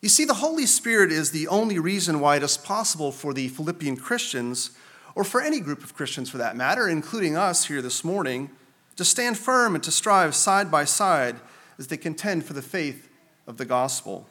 You 0.00 0.08
see, 0.08 0.24
the 0.24 0.32
Holy 0.32 0.64
Spirit 0.64 1.12
is 1.12 1.30
the 1.30 1.48
only 1.48 1.78
reason 1.78 2.20
why 2.20 2.36
it 2.36 2.42
is 2.42 2.56
possible 2.56 3.12
for 3.12 3.34
the 3.34 3.48
Philippian 3.48 3.98
Christians, 3.98 4.70
or 5.14 5.24
for 5.24 5.40
any 5.40 5.60
group 5.60 5.84
of 5.84 5.94
Christians 5.94 6.30
for 6.30 6.38
that 6.38 6.56
matter, 6.56 6.88
including 6.88 7.36
us 7.36 7.66
here 7.66 7.82
this 7.82 8.04
morning, 8.04 8.50
to 8.96 9.04
stand 9.04 9.38
firm 9.38 9.74
and 9.74 9.84
to 9.84 9.90
strive 9.90 10.34
side 10.34 10.70
by 10.70 10.84
side 10.84 11.36
as 11.78 11.88
they 11.88 11.96
contend 11.96 12.44
for 12.44 12.52
the 12.52 12.62
faith 12.62 13.08
of 13.46 13.56
the 13.56 13.64
gospel. 13.64 14.26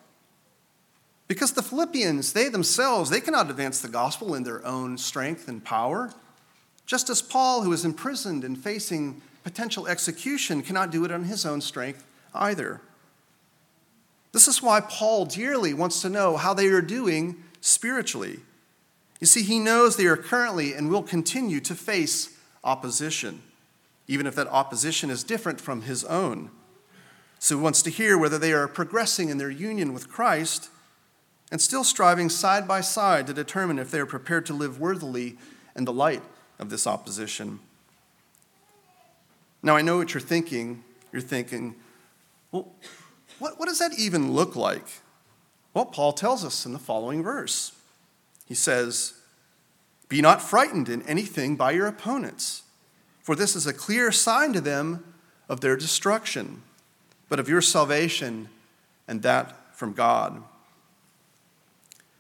Because 1.28 1.54
the 1.54 1.64
Philippians, 1.64 2.34
they 2.34 2.50
themselves, 2.50 3.10
they 3.10 3.22
cannot 3.22 3.50
advance 3.50 3.82
the 3.82 3.88
gospel 3.88 4.36
in 4.36 4.44
their 4.44 4.66
own 4.66 4.98
strength 4.98 5.48
and 5.48 5.64
power. 5.64 6.14
Just 6.86 7.10
as 7.10 7.22
Paul, 7.22 7.64
who 7.64 7.72
is 7.72 7.86
imprisoned 7.86 8.44
and 8.44 8.58
facing 8.58 9.22
potential 9.44 9.88
execution, 9.88 10.62
cannot 10.62 10.92
do 10.92 11.06
it 11.06 11.12
on 11.12 11.24
his 11.24 11.46
own 11.46 11.62
strength 11.62 12.06
either. 12.34 12.82
This 14.32 14.48
is 14.48 14.62
why 14.62 14.82
Paul 14.82 15.26
dearly 15.26 15.74
wants 15.74 16.02
to 16.02 16.10
know 16.10 16.38
how 16.38 16.54
they 16.54 16.68
are 16.68 16.82
doing 16.82 17.44
spiritually. 17.62 18.40
You 19.20 19.28
see, 19.28 19.44
he 19.44 19.60
knows 19.60 19.96
they 19.96 20.06
are 20.06 20.18
currently 20.18 20.74
and 20.74 20.90
will 20.90 21.04
continue 21.04 21.60
to 21.62 21.76
face 21.76 22.38
opposition, 22.64 23.42
even 24.08 24.28
if 24.28 24.36
that 24.36 24.48
opposition 24.48 25.10
is 25.10 25.24
different 25.24 25.62
from 25.62 25.84
his 25.84 26.04
own. 26.04 26.52
So 27.40 27.58
he 27.58 27.64
wants 27.64 27.82
to 27.84 27.90
hear 27.90 28.18
whether 28.18 28.38
they 28.38 28.54
are 28.54 28.68
progressing 28.68 29.30
in 29.30 29.38
their 29.38 29.50
union 29.50 29.94
with 29.94 30.10
Christ 30.10 30.70
and 31.52 31.62
still 31.62 31.84
striving 31.84 32.30
side 32.30 32.68
by 32.68 32.82
side 32.82 33.28
to 33.28 33.34
determine 33.34 33.80
if 33.80 33.92
they 33.92 34.00
are 34.00 34.06
prepared 34.06 34.46
to 34.48 34.54
live 34.54 34.80
worthily 34.80 35.38
in 35.76 35.86
the 35.86 35.94
light 35.94 36.24
of 36.60 36.70
this 36.70 36.88
opposition. 36.88 37.60
Now, 39.62 39.76
I 39.76 39.82
know 39.82 39.98
what 39.98 40.14
you're 40.14 40.22
thinking. 40.22 40.84
You're 41.12 41.22
thinking, 41.22 41.76
well, 42.52 42.72
what, 43.40 43.60
what 43.60 43.68
does 43.68 43.80
that 43.80 43.98
even 43.98 44.34
look 44.34 44.56
like? 44.56 44.86
Well, 45.74 45.86
Paul 45.86 46.14
tells 46.14 46.44
us 46.44 46.66
in 46.66 46.74
the 46.74 46.80
following 46.80 47.24
verse. 47.24 47.72
He 48.54 48.58
says, 48.58 49.14
Be 50.10 50.22
not 50.22 50.40
frightened 50.40 50.88
in 50.88 51.02
anything 51.08 51.56
by 51.56 51.72
your 51.72 51.88
opponents, 51.88 52.62
for 53.20 53.36
this 53.36 53.56
is 53.56 53.66
a 53.66 53.74
clear 53.74 54.12
sign 54.12 54.54
to 54.54 54.62
them 54.62 55.16
of 55.50 55.62
their 55.62 55.76
destruction, 55.76 56.62
but 57.30 57.40
of 57.40 57.50
your 57.50 57.64
salvation, 57.64 58.50
and 59.08 59.24
that 59.24 59.76
from 59.76 59.94
God. 59.94 60.44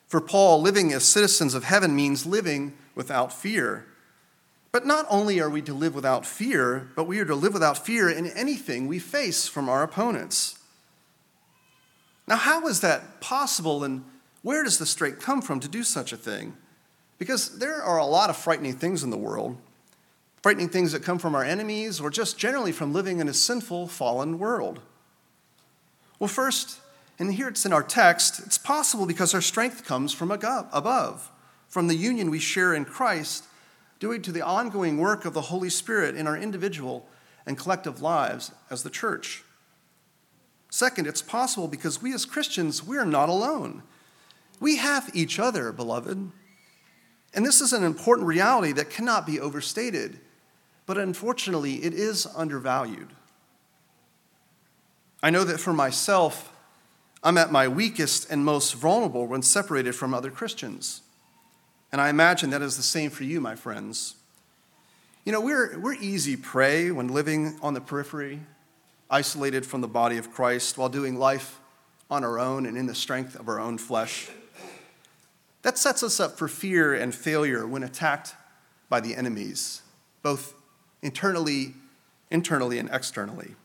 For 0.07 0.19
Paul, 0.19 0.59
living 0.59 0.91
as 0.91 1.03
citizens 1.03 1.53
of 1.53 1.65
heaven 1.65 1.95
means 1.95 2.25
living 2.25 2.73
without 2.95 3.31
fear. 3.31 3.85
But 4.71 4.87
not 4.87 5.05
only 5.11 5.39
are 5.39 5.51
we 5.51 5.61
to 5.61 5.73
live 5.75 5.93
without 5.93 6.25
fear, 6.25 6.89
but 6.95 7.03
we 7.03 7.19
are 7.19 7.25
to 7.25 7.35
live 7.35 7.53
without 7.53 7.85
fear 7.85 8.09
in 8.09 8.25
anything 8.25 8.87
we 8.87 8.97
face 8.97 9.47
from 9.47 9.69
our 9.69 9.83
opponents. 9.83 10.57
Now, 12.27 12.37
how 12.37 12.65
is 12.65 12.79
that 12.79 13.21
possible, 13.21 13.83
and 13.83 14.03
where 14.43 14.63
does 14.63 14.77
the 14.77 14.85
strength 14.85 15.21
come 15.21 15.41
from 15.41 15.59
to 15.61 15.67
do 15.67 15.83
such 15.83 16.13
a 16.13 16.17
thing? 16.17 16.55
Because 17.17 17.57
there 17.57 17.81
are 17.81 17.97
a 17.97 18.05
lot 18.05 18.29
of 18.29 18.37
frightening 18.37 18.73
things 18.73 19.01
in 19.03 19.09
the 19.09 19.17
world, 19.17 19.57
frightening 20.41 20.69
things 20.69 20.91
that 20.91 21.03
come 21.03 21.17
from 21.17 21.33
our 21.33 21.43
enemies 21.43 21.99
or 21.99 22.09
just 22.09 22.37
generally 22.37 22.73
from 22.73 22.93
living 22.93 23.19
in 23.19 23.29
a 23.29 23.33
sinful, 23.33 23.87
fallen 23.87 24.37
world. 24.37 24.81
Well, 26.19 26.27
first, 26.27 26.79
and 27.17 27.33
here 27.33 27.47
it's 27.47 27.65
in 27.65 27.73
our 27.73 27.83
text, 27.83 28.39
it's 28.45 28.57
possible 28.57 29.05
because 29.05 29.33
our 29.33 29.41
strength 29.41 29.85
comes 29.85 30.13
from 30.13 30.29
above, 30.29 31.31
from 31.69 31.87
the 31.87 31.95
union 31.95 32.29
we 32.29 32.39
share 32.39 32.73
in 32.73 32.85
Christ, 32.85 33.45
due 33.99 34.19
to 34.19 34.31
the 34.33 34.41
ongoing 34.41 34.97
work 34.97 35.23
of 35.23 35.33
the 35.33 35.41
Holy 35.41 35.69
Spirit 35.69 36.15
in 36.15 36.27
our 36.27 36.37
individual 36.37 37.07
and 37.45 37.57
collective 37.57 38.01
lives 38.01 38.51
as 38.69 38.83
the 38.83 38.89
church. 38.89 39.43
Second, 40.69 41.07
it's 41.07 41.21
possible 41.21 41.69
because 41.69 42.01
we 42.01 42.13
as 42.13 42.25
Christians, 42.25 42.83
we're 42.83 43.05
not 43.05 43.29
alone. 43.29 43.83
We 44.63 44.77
have 44.77 45.09
each 45.13 45.39
other, 45.39 45.73
beloved. 45.73 46.31
And 47.33 47.45
this 47.45 47.59
is 47.59 47.73
an 47.73 47.83
important 47.83 48.29
reality 48.29 48.71
that 48.71 48.89
cannot 48.89 49.25
be 49.25 49.37
overstated, 49.37 50.21
but 50.85 50.97
unfortunately, 50.97 51.83
it 51.83 51.93
is 51.93 52.25
undervalued. 52.33 53.09
I 55.21 55.31
know 55.31 55.43
that 55.43 55.59
for 55.59 55.73
myself, 55.73 56.55
I'm 57.21 57.37
at 57.37 57.51
my 57.51 57.67
weakest 57.67 58.31
and 58.31 58.45
most 58.45 58.75
vulnerable 58.75 59.27
when 59.27 59.41
separated 59.41 59.95
from 59.95 60.13
other 60.13 60.31
Christians. 60.31 61.01
And 61.91 61.99
I 61.99 62.07
imagine 62.07 62.49
that 62.51 62.61
is 62.61 62.77
the 62.77 62.83
same 62.83 63.09
for 63.09 63.25
you, 63.25 63.41
my 63.41 63.57
friends. 63.57 64.15
You 65.25 65.33
know, 65.33 65.41
we're, 65.41 65.77
we're 65.77 65.95
easy 65.95 66.37
prey 66.37 66.89
when 66.89 67.09
living 67.09 67.59
on 67.61 67.73
the 67.73 67.81
periphery, 67.81 68.39
isolated 69.09 69.65
from 69.65 69.81
the 69.81 69.89
body 69.89 70.17
of 70.17 70.31
Christ, 70.31 70.77
while 70.77 70.87
doing 70.87 71.19
life 71.19 71.59
on 72.09 72.23
our 72.23 72.39
own 72.39 72.65
and 72.65 72.77
in 72.77 72.85
the 72.85 72.95
strength 72.95 73.37
of 73.37 73.49
our 73.49 73.59
own 73.59 73.77
flesh. 73.77 74.29
That 75.63 75.77
sets 75.77 76.03
us 76.03 76.19
up 76.19 76.37
for 76.37 76.47
fear 76.47 76.93
and 76.93 77.13
failure 77.13 77.65
when 77.65 77.83
attacked 77.83 78.35
by 78.89 78.99
the 78.99 79.15
enemies, 79.15 79.81
both 80.21 80.53
internally, 81.01 81.73
internally 82.29 82.77
and 82.77 82.89
externally. 82.91 83.55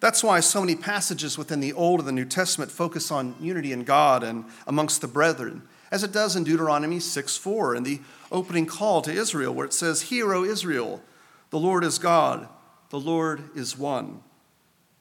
That's 0.00 0.22
why 0.22 0.40
so 0.40 0.60
many 0.60 0.76
passages 0.76 1.38
within 1.38 1.60
the 1.60 1.72
Old 1.72 2.00
and 2.00 2.08
the 2.08 2.12
New 2.12 2.24
Testament 2.24 2.70
focus 2.70 3.10
on 3.10 3.34
unity 3.40 3.72
in 3.72 3.84
God 3.84 4.22
and 4.22 4.44
amongst 4.66 5.00
the 5.00 5.08
brethren, 5.08 5.62
as 5.90 6.02
it 6.02 6.12
does 6.12 6.36
in 6.36 6.44
Deuteronomy 6.44 7.00
6 7.00 7.36
4 7.36 7.74
in 7.74 7.82
the 7.82 8.00
opening 8.30 8.66
call 8.66 9.02
to 9.02 9.12
Israel, 9.12 9.54
where 9.54 9.66
it 9.66 9.72
says, 9.72 10.02
Hear, 10.02 10.34
O 10.34 10.44
Israel, 10.44 11.02
the 11.50 11.58
Lord 11.58 11.84
is 11.84 11.98
God, 11.98 12.48
the 12.90 13.00
Lord 13.00 13.50
is 13.54 13.78
one. 13.78 14.22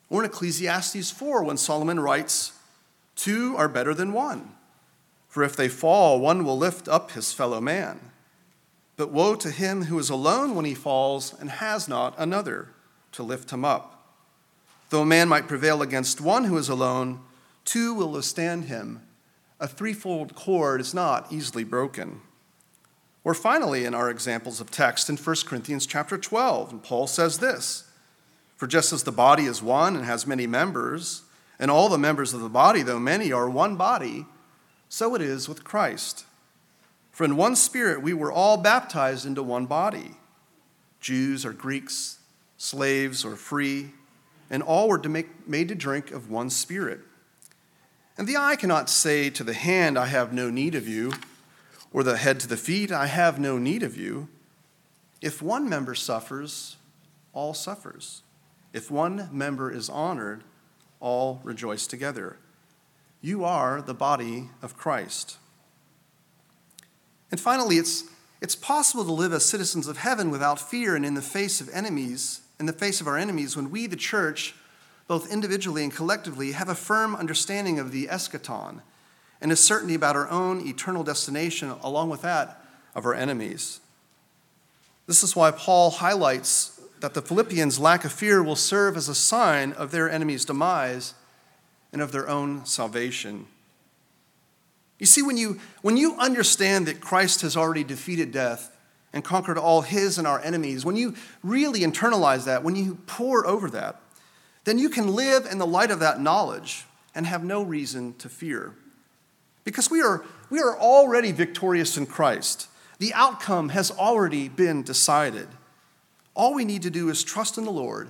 Or 0.10 0.24
in 0.24 0.30
Ecclesiastes 0.30 1.12
4, 1.12 1.44
when 1.44 1.58
Solomon 1.58 2.00
writes, 2.00 2.54
Two 3.16 3.56
are 3.58 3.68
better 3.68 3.94
than 3.94 4.14
one, 4.14 4.54
for 5.36 5.44
if 5.44 5.58
they 5.58 5.68
fall, 5.68 6.22
one 6.22 6.46
will 6.46 6.58
lift 6.58 6.88
up 6.88 7.12
his 7.12 7.34
fellow 7.34 7.60
man. 7.60 8.00
But 8.96 9.12
woe 9.12 9.36
to 9.36 9.52
him 9.52 9.84
who 9.84 10.00
is 10.00 10.10
alone 10.10 10.56
when 10.56 10.64
he 10.64 10.74
falls 10.74 11.36
and 11.38 11.50
has 11.50 11.90
not 11.90 12.16
another 12.18 12.70
to 13.12 13.22
lift 13.22 13.52
him 13.52 13.66
up. 13.66 14.16
Though 14.92 15.02
a 15.02 15.06
man 15.06 15.28
might 15.28 15.50
prevail 15.50 15.82
against 15.82 16.22
one 16.22 16.46
who 16.46 16.58
is 16.58 16.70
alone, 16.70 17.20
two 17.66 17.94
will 17.94 18.12
withstand 18.12 18.66
him. 18.70 19.02
A 19.60 19.68
threefold 19.68 20.36
cord 20.36 20.80
is 20.80 20.94
not 20.94 21.30
easily 21.30 21.66
broken. 21.66 22.22
Or 23.26 23.34
finally, 23.34 23.84
in 23.84 23.94
our 23.94 24.10
examples 24.10 24.62
of 24.62 24.72
text 24.72 25.10
in 25.10 25.18
1 25.18 25.36
Corinthians 25.46 25.86
chapter 25.86 26.18
12, 26.18 26.72
and 26.72 26.82
Paul 26.82 27.08
says 27.08 27.40
this 27.40 27.92
For 28.56 28.68
just 28.68 28.94
as 28.94 29.04
the 29.04 29.12
body 29.12 29.44
is 29.44 29.62
one 29.62 29.98
and 29.98 30.06
has 30.06 30.26
many 30.26 30.48
members, 30.48 31.24
and 31.60 31.70
all 31.70 31.90
the 31.90 31.98
members 31.98 32.34
of 32.34 32.40
the 32.40 32.48
body, 32.48 32.84
though 32.84 33.00
many, 33.00 33.34
are 33.34 33.50
one 33.50 33.76
body, 33.76 34.28
so 34.96 35.14
it 35.14 35.22
is 35.22 35.50
with 35.50 35.66
Christ. 35.66 36.24
For 37.12 37.26
in 37.26 37.36
one 37.36 37.58
spirit 37.58 38.02
we 38.02 38.14
were 38.14 38.32
all 38.32 38.56
baptized 38.56 39.26
into 39.26 39.44
one 39.44 39.66
body 39.66 40.12
Jews 41.02 41.46
or 41.46 41.52
Greeks, 41.52 42.20
slaves 42.56 43.26
or 43.26 43.36
free 43.36 43.90
and 44.50 44.64
all 44.64 44.88
were 44.88 44.98
to 45.00 45.10
make, 45.10 45.50
made 45.50 45.68
to 45.68 45.76
drink 45.76 46.12
of 46.12 46.30
one 46.30 46.50
spirit. 46.50 47.02
And 48.18 48.26
the 48.26 48.38
eye 48.38 48.56
cannot 48.56 48.90
say 48.90 49.30
to 49.32 49.44
the 49.44 49.54
hand, 49.54 50.00
I 50.00 50.06
have 50.06 50.32
no 50.32 50.50
need 50.50 50.76
of 50.76 50.88
you, 50.88 51.12
or 51.92 52.02
the 52.02 52.16
head 52.16 52.40
to 52.40 52.48
the 52.48 52.56
feet, 52.56 52.90
I 52.90 53.08
have 53.08 53.38
no 53.38 53.58
need 53.58 53.84
of 53.84 53.98
you. 53.98 54.30
If 55.22 55.42
one 55.42 55.68
member 55.68 55.94
suffers, 55.94 56.78
all 57.34 57.54
suffers. 57.54 58.22
If 58.72 58.90
one 58.90 59.28
member 59.30 59.70
is 59.70 59.90
honored, 59.90 60.46
all 61.02 61.42
rejoice 61.44 61.86
together. 61.86 62.38
You 63.26 63.44
are 63.44 63.82
the 63.82 63.96
body 63.96 64.50
of 64.62 64.78
Christ. 64.78 65.38
And 67.32 67.40
finally, 67.40 67.78
it's, 67.78 68.04
it's 68.40 68.56
possible 68.56 69.04
to 69.04 69.12
live 69.12 69.34
as 69.34 69.44
citizens 69.44 69.88
of 69.88 69.98
heaven 69.98 70.30
without 70.30 70.60
fear 70.60 70.96
and 70.96 71.04
in 71.04 71.16
the 71.16 71.24
face 71.24 71.60
of 71.60 71.68
enemies 71.74 72.42
in 72.60 72.68
the 72.68 72.72
face 72.72 73.02
of 73.02 73.08
our 73.08 73.18
enemies 73.18 73.58
when 73.58 73.72
we, 73.72 73.88
the 73.88 73.96
church, 73.96 74.54
both 75.08 75.34
individually 75.34 75.84
and 75.84 75.92
collectively, 75.92 76.52
have 76.52 76.70
a 76.70 76.76
firm 76.76 77.16
understanding 77.16 77.80
of 77.80 77.92
the 77.92 78.06
eschaton 78.06 78.82
and 79.42 79.52
a 79.52 79.56
certainty 79.56 79.96
about 79.96 80.16
our 80.16 80.30
own 80.30 80.66
eternal 80.68 81.04
destination, 81.04 81.74
along 81.82 82.12
with 82.12 82.22
that 82.22 82.62
of 82.94 83.08
our 83.08 83.16
enemies. 83.16 83.80
This 85.08 85.24
is 85.24 85.36
why 85.36 85.50
Paul 85.50 85.90
highlights 85.90 86.80
that 87.00 87.16
the 87.16 87.24
Philippians' 87.24 87.80
lack 87.80 88.06
of 88.06 88.12
fear 88.12 88.44
will 88.44 88.56
serve 88.56 88.96
as 88.96 89.10
a 89.10 89.16
sign 89.16 89.74
of 89.74 89.90
their 89.90 90.08
enemies' 90.12 90.46
demise 90.46 91.16
and 91.96 92.04
of 92.04 92.12
their 92.12 92.28
own 92.28 92.66
salvation. 92.66 93.48
You 95.00 95.06
see, 95.06 95.22
when 95.22 95.38
you, 95.38 95.62
when 95.82 95.96
you 95.96 96.16
understand 96.20 96.88
that 96.88 97.00
Christ 97.00 97.42
has 97.42 97.56
already 97.56 97.86
defeated 97.86 98.34
death, 98.34 98.76
and 99.14 99.24
conquered 99.24 99.58
all 99.58 99.82
his 99.82 100.18
and 100.18 100.28
our 100.28 100.42
enemies, 100.42 100.84
when 100.84 100.98
you 100.98 101.16
really 101.42 101.80
internalize 101.80 102.44
that, 102.44 102.66
when 102.66 102.76
you 102.76 102.96
pore 103.08 103.48
over 103.48 103.70
that, 103.70 104.02
then 104.66 104.78
you 104.78 104.90
can 104.90 105.16
live 105.16 105.48
in 105.50 105.58
the 105.58 105.66
light 105.66 105.90
of 105.90 106.02
that 106.02 106.20
knowledge 106.20 106.84
and 107.16 107.26
have 107.26 107.42
no 107.42 107.64
reason 107.64 108.14
to 108.16 108.28
fear. 108.28 108.74
Because 109.64 109.90
we 109.90 110.02
are, 110.02 110.26
we 110.50 110.60
are 110.60 110.78
already 110.78 111.32
victorious 111.32 111.98
in 111.98 112.08
Christ. 112.08 112.68
The 113.00 113.14
outcome 113.14 113.70
has 113.70 113.90
already 113.90 114.50
been 114.50 114.84
decided. 114.84 115.48
All 116.36 116.54
we 116.54 116.66
need 116.66 116.82
to 116.82 116.90
do 116.90 117.08
is 117.08 117.24
trust 117.24 117.58
in 117.58 117.64
the 117.64 117.72
Lord 117.72 118.10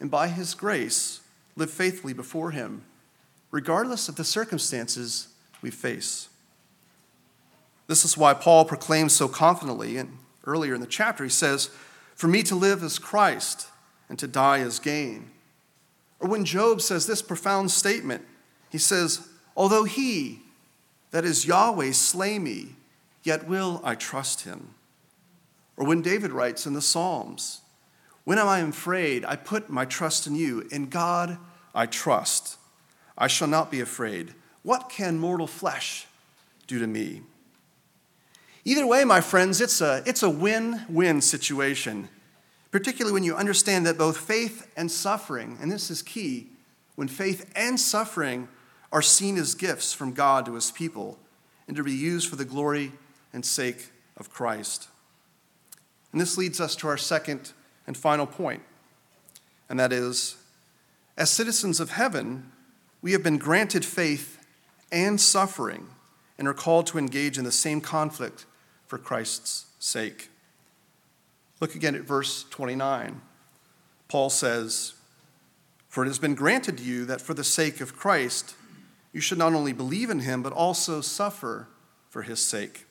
and 0.00 0.10
by 0.10 0.28
his 0.28 0.54
grace 0.54 1.20
live 1.54 1.70
faithfully 1.70 2.14
before 2.14 2.52
him, 2.52 2.82
regardless 3.50 4.08
of 4.08 4.16
the 4.16 4.24
circumstances 4.24 5.28
we 5.62 5.70
face. 5.70 6.28
This 7.86 8.04
is 8.04 8.16
why 8.16 8.34
Paul 8.34 8.64
proclaims 8.64 9.12
so 9.12 9.28
confidently 9.28 9.96
and 9.96 10.18
earlier 10.44 10.74
in 10.74 10.80
the 10.80 10.86
chapter, 10.86 11.24
he 11.24 11.30
says, 11.30 11.70
For 12.14 12.28
me 12.28 12.42
to 12.44 12.54
live 12.54 12.82
is 12.82 12.98
Christ, 12.98 13.68
and 14.08 14.18
to 14.18 14.26
die 14.26 14.58
is 14.58 14.78
gain. 14.78 15.30
Or 16.20 16.28
when 16.28 16.44
Job 16.44 16.80
says 16.80 17.06
this 17.06 17.22
profound 17.22 17.70
statement, 17.70 18.24
he 18.70 18.78
says, 18.78 19.28
Although 19.56 19.84
he, 19.84 20.40
that 21.10 21.24
is 21.24 21.46
Yahweh, 21.46 21.92
slay 21.92 22.38
me, 22.38 22.76
yet 23.22 23.48
will 23.48 23.80
I 23.82 23.94
trust 23.94 24.42
him. 24.42 24.74
Or 25.76 25.86
when 25.86 26.02
David 26.02 26.30
writes 26.30 26.66
in 26.66 26.74
the 26.74 26.82
Psalms, 26.82 27.62
When 28.24 28.38
am 28.38 28.48
I 28.48 28.60
afraid? 28.60 29.24
I 29.24 29.36
put 29.36 29.70
my 29.70 29.84
trust 29.84 30.26
in 30.26 30.34
you. 30.36 30.68
In 30.70 30.88
God 30.88 31.38
I 31.74 31.86
trust. 31.86 32.58
I 33.20 33.26
shall 33.26 33.48
not 33.48 33.70
be 33.70 33.80
afraid. 33.80 34.34
What 34.62 34.88
can 34.88 35.18
mortal 35.18 35.46
flesh 35.46 36.06
do 36.66 36.78
to 36.78 36.86
me? 36.86 37.22
Either 38.64 38.86
way, 38.86 39.04
my 39.04 39.20
friends, 39.20 39.60
it's 39.60 39.82
a, 39.82 40.02
it's 40.06 40.22
a 40.22 40.30
win 40.30 40.84
win 40.88 41.20
situation, 41.20 42.08
particularly 42.70 43.12
when 43.12 43.24
you 43.24 43.36
understand 43.36 43.86
that 43.86 43.98
both 43.98 44.16
faith 44.16 44.66
and 44.76 44.90
suffering, 44.90 45.58
and 45.60 45.70
this 45.70 45.90
is 45.90 46.02
key, 46.02 46.48
when 46.96 47.08
faith 47.08 47.50
and 47.54 47.78
suffering 47.78 48.48
are 48.90 49.02
seen 49.02 49.36
as 49.36 49.54
gifts 49.54 49.92
from 49.92 50.12
God 50.12 50.46
to 50.46 50.54
his 50.54 50.70
people 50.70 51.18
and 51.68 51.76
to 51.76 51.84
be 51.84 51.92
used 51.92 52.28
for 52.28 52.36
the 52.36 52.44
glory 52.44 52.92
and 53.32 53.44
sake 53.44 53.90
of 54.16 54.30
Christ. 54.30 54.88
And 56.12 56.20
this 56.20 56.36
leads 56.36 56.60
us 56.60 56.74
to 56.76 56.88
our 56.88 56.96
second 56.96 57.52
and 57.86 57.96
final 57.96 58.26
point, 58.26 58.62
and 59.68 59.78
that 59.78 59.92
is 59.92 60.36
as 61.16 61.30
citizens 61.30 61.80
of 61.80 61.90
heaven, 61.90 62.50
we 63.02 63.12
have 63.12 63.22
been 63.22 63.38
granted 63.38 63.84
faith 63.84 64.44
and 64.92 65.20
suffering 65.20 65.88
and 66.38 66.48
are 66.48 66.54
called 66.54 66.86
to 66.88 66.98
engage 66.98 67.38
in 67.38 67.44
the 67.44 67.52
same 67.52 67.80
conflict 67.80 68.46
for 68.86 68.98
Christ's 68.98 69.66
sake. 69.78 70.28
Look 71.60 71.74
again 71.74 71.94
at 71.94 72.02
verse 72.02 72.44
29. 72.50 73.20
Paul 74.08 74.30
says, 74.30 74.94
For 75.88 76.04
it 76.04 76.08
has 76.08 76.18
been 76.18 76.34
granted 76.34 76.78
to 76.78 76.84
you 76.84 77.04
that 77.04 77.20
for 77.20 77.34
the 77.34 77.44
sake 77.44 77.80
of 77.80 77.96
Christ, 77.96 78.54
you 79.12 79.20
should 79.20 79.38
not 79.38 79.54
only 79.54 79.72
believe 79.72 80.10
in 80.10 80.20
him, 80.20 80.42
but 80.42 80.52
also 80.52 81.00
suffer 81.00 81.68
for 82.08 82.22
his 82.22 82.40
sake. 82.40 82.86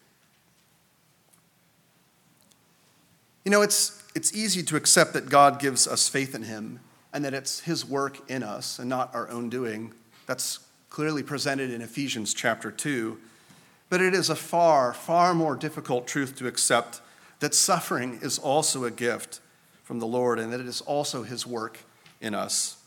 You 3.43 3.51
know, 3.51 3.61
it's, 3.61 4.03
it's 4.15 4.33
easy 4.35 4.63
to 4.63 4.75
accept 4.75 5.13
that 5.13 5.29
God 5.29 5.59
gives 5.59 5.87
us 5.87 6.07
faith 6.07 6.35
in 6.35 6.43
him 6.43 6.79
and 7.13 7.25
that 7.25 7.33
it's 7.33 7.61
his 7.61 7.85
work 7.85 8.29
in 8.29 8.43
us 8.43 8.79
and 8.79 8.89
not 8.89 9.13
our 9.13 9.29
own 9.29 9.49
doing. 9.49 9.93
That's 10.25 10.59
clearly 10.89 11.23
presented 11.23 11.71
in 11.71 11.81
Ephesians 11.81 12.33
chapter 12.33 12.71
2. 12.71 13.17
But 13.89 14.01
it 14.01 14.13
is 14.13 14.29
a 14.29 14.35
far, 14.35 14.93
far 14.93 15.33
more 15.33 15.55
difficult 15.55 16.07
truth 16.07 16.35
to 16.37 16.47
accept 16.47 17.01
that 17.39 17.55
suffering 17.55 18.19
is 18.21 18.37
also 18.37 18.83
a 18.83 18.91
gift 18.91 19.39
from 19.83 19.99
the 19.99 20.05
Lord 20.05 20.37
and 20.39 20.53
that 20.53 20.59
it 20.59 20.67
is 20.67 20.81
also 20.81 21.23
His 21.23 21.47
work 21.47 21.79
in 22.21 22.35
us. 22.35 22.77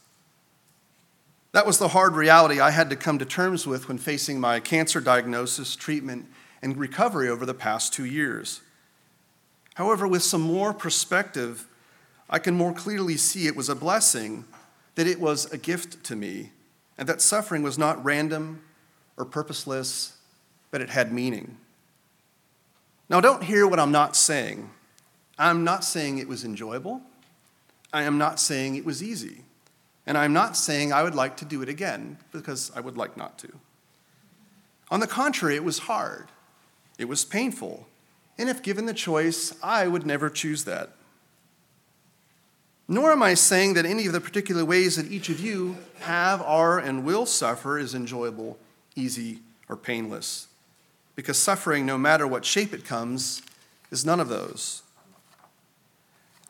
That 1.52 1.66
was 1.66 1.78
the 1.78 1.88
hard 1.88 2.14
reality 2.14 2.61
I 2.61 2.70
had 2.70 2.88
to 2.90 2.96
come 2.96 3.18
to 3.18 3.24
terms 3.24 3.66
with 3.66 3.88
when 3.88 3.98
facing 3.98 4.40
my 4.40 4.61
cancer 4.61 5.00
diagnosis, 5.00 5.76
treatment, 5.76 6.26
and 6.62 6.76
recovery 6.76 7.28
over 7.28 7.44
the 7.44 7.54
past 7.54 7.92
two 7.92 8.04
years. 8.04 8.61
However, 9.74 10.06
with 10.06 10.22
some 10.22 10.40
more 10.40 10.72
perspective, 10.72 11.66
I 12.30 12.38
can 12.38 12.54
more 12.54 12.72
clearly 12.72 13.16
see 13.16 13.46
it 13.46 13.56
was 13.56 13.68
a 13.68 13.74
blessing, 13.74 14.44
that 14.94 15.06
it 15.06 15.20
was 15.20 15.50
a 15.52 15.58
gift 15.58 16.04
to 16.04 16.16
me, 16.16 16.50
and 16.96 17.08
that 17.08 17.20
suffering 17.20 17.62
was 17.62 17.78
not 17.78 18.02
random 18.04 18.62
or 19.16 19.24
purposeless, 19.24 20.16
but 20.70 20.80
it 20.80 20.90
had 20.90 21.12
meaning. 21.12 21.56
Now, 23.08 23.20
don't 23.20 23.44
hear 23.44 23.66
what 23.66 23.78
I'm 23.78 23.92
not 23.92 24.16
saying. 24.16 24.70
I'm 25.38 25.64
not 25.64 25.85
saying 25.85 26.18
it 26.18 26.28
was 26.28 26.44
enjoyable. 26.44 27.02
I 27.92 28.04
am 28.04 28.16
not 28.16 28.40
saying 28.40 28.76
it 28.76 28.85
was 28.85 29.02
easy. 29.02 29.42
And 30.06 30.16
I'm 30.16 30.32
not 30.32 30.56
saying 30.56 30.92
I 30.92 31.02
would 31.02 31.14
like 31.14 31.37
to 31.38 31.44
do 31.44 31.62
it 31.62 31.68
again, 31.68 32.18
because 32.32 32.72
I 32.74 32.80
would 32.80 32.96
like 32.96 33.16
not 33.16 33.38
to. 33.38 33.52
On 34.90 35.00
the 35.00 35.06
contrary, 35.06 35.56
it 35.56 35.64
was 35.64 35.80
hard. 35.80 36.28
It 36.98 37.06
was 37.06 37.24
painful. 37.24 37.87
And 38.38 38.48
if 38.48 38.62
given 38.62 38.87
the 38.87 38.94
choice, 38.94 39.54
I 39.62 39.87
would 39.87 40.06
never 40.06 40.30
choose 40.30 40.64
that. 40.64 40.90
Nor 42.88 43.12
am 43.12 43.22
I 43.22 43.34
saying 43.34 43.74
that 43.74 43.86
any 43.86 44.06
of 44.06 44.12
the 44.12 44.20
particular 44.20 44.64
ways 44.64 44.96
that 44.96 45.10
each 45.10 45.28
of 45.28 45.40
you 45.40 45.76
have, 46.00 46.42
are, 46.42 46.78
and 46.78 47.04
will 47.04 47.26
suffer 47.26 47.78
is 47.78 47.94
enjoyable, 47.94 48.58
easy, 48.96 49.40
or 49.68 49.76
painless. 49.76 50.48
Because 51.14 51.38
suffering, 51.38 51.86
no 51.86 51.96
matter 51.96 52.26
what 52.26 52.44
shape 52.44 52.72
it 52.72 52.84
comes, 52.84 53.42
is 53.90 54.04
none 54.04 54.20
of 54.20 54.28
those. 54.28 54.82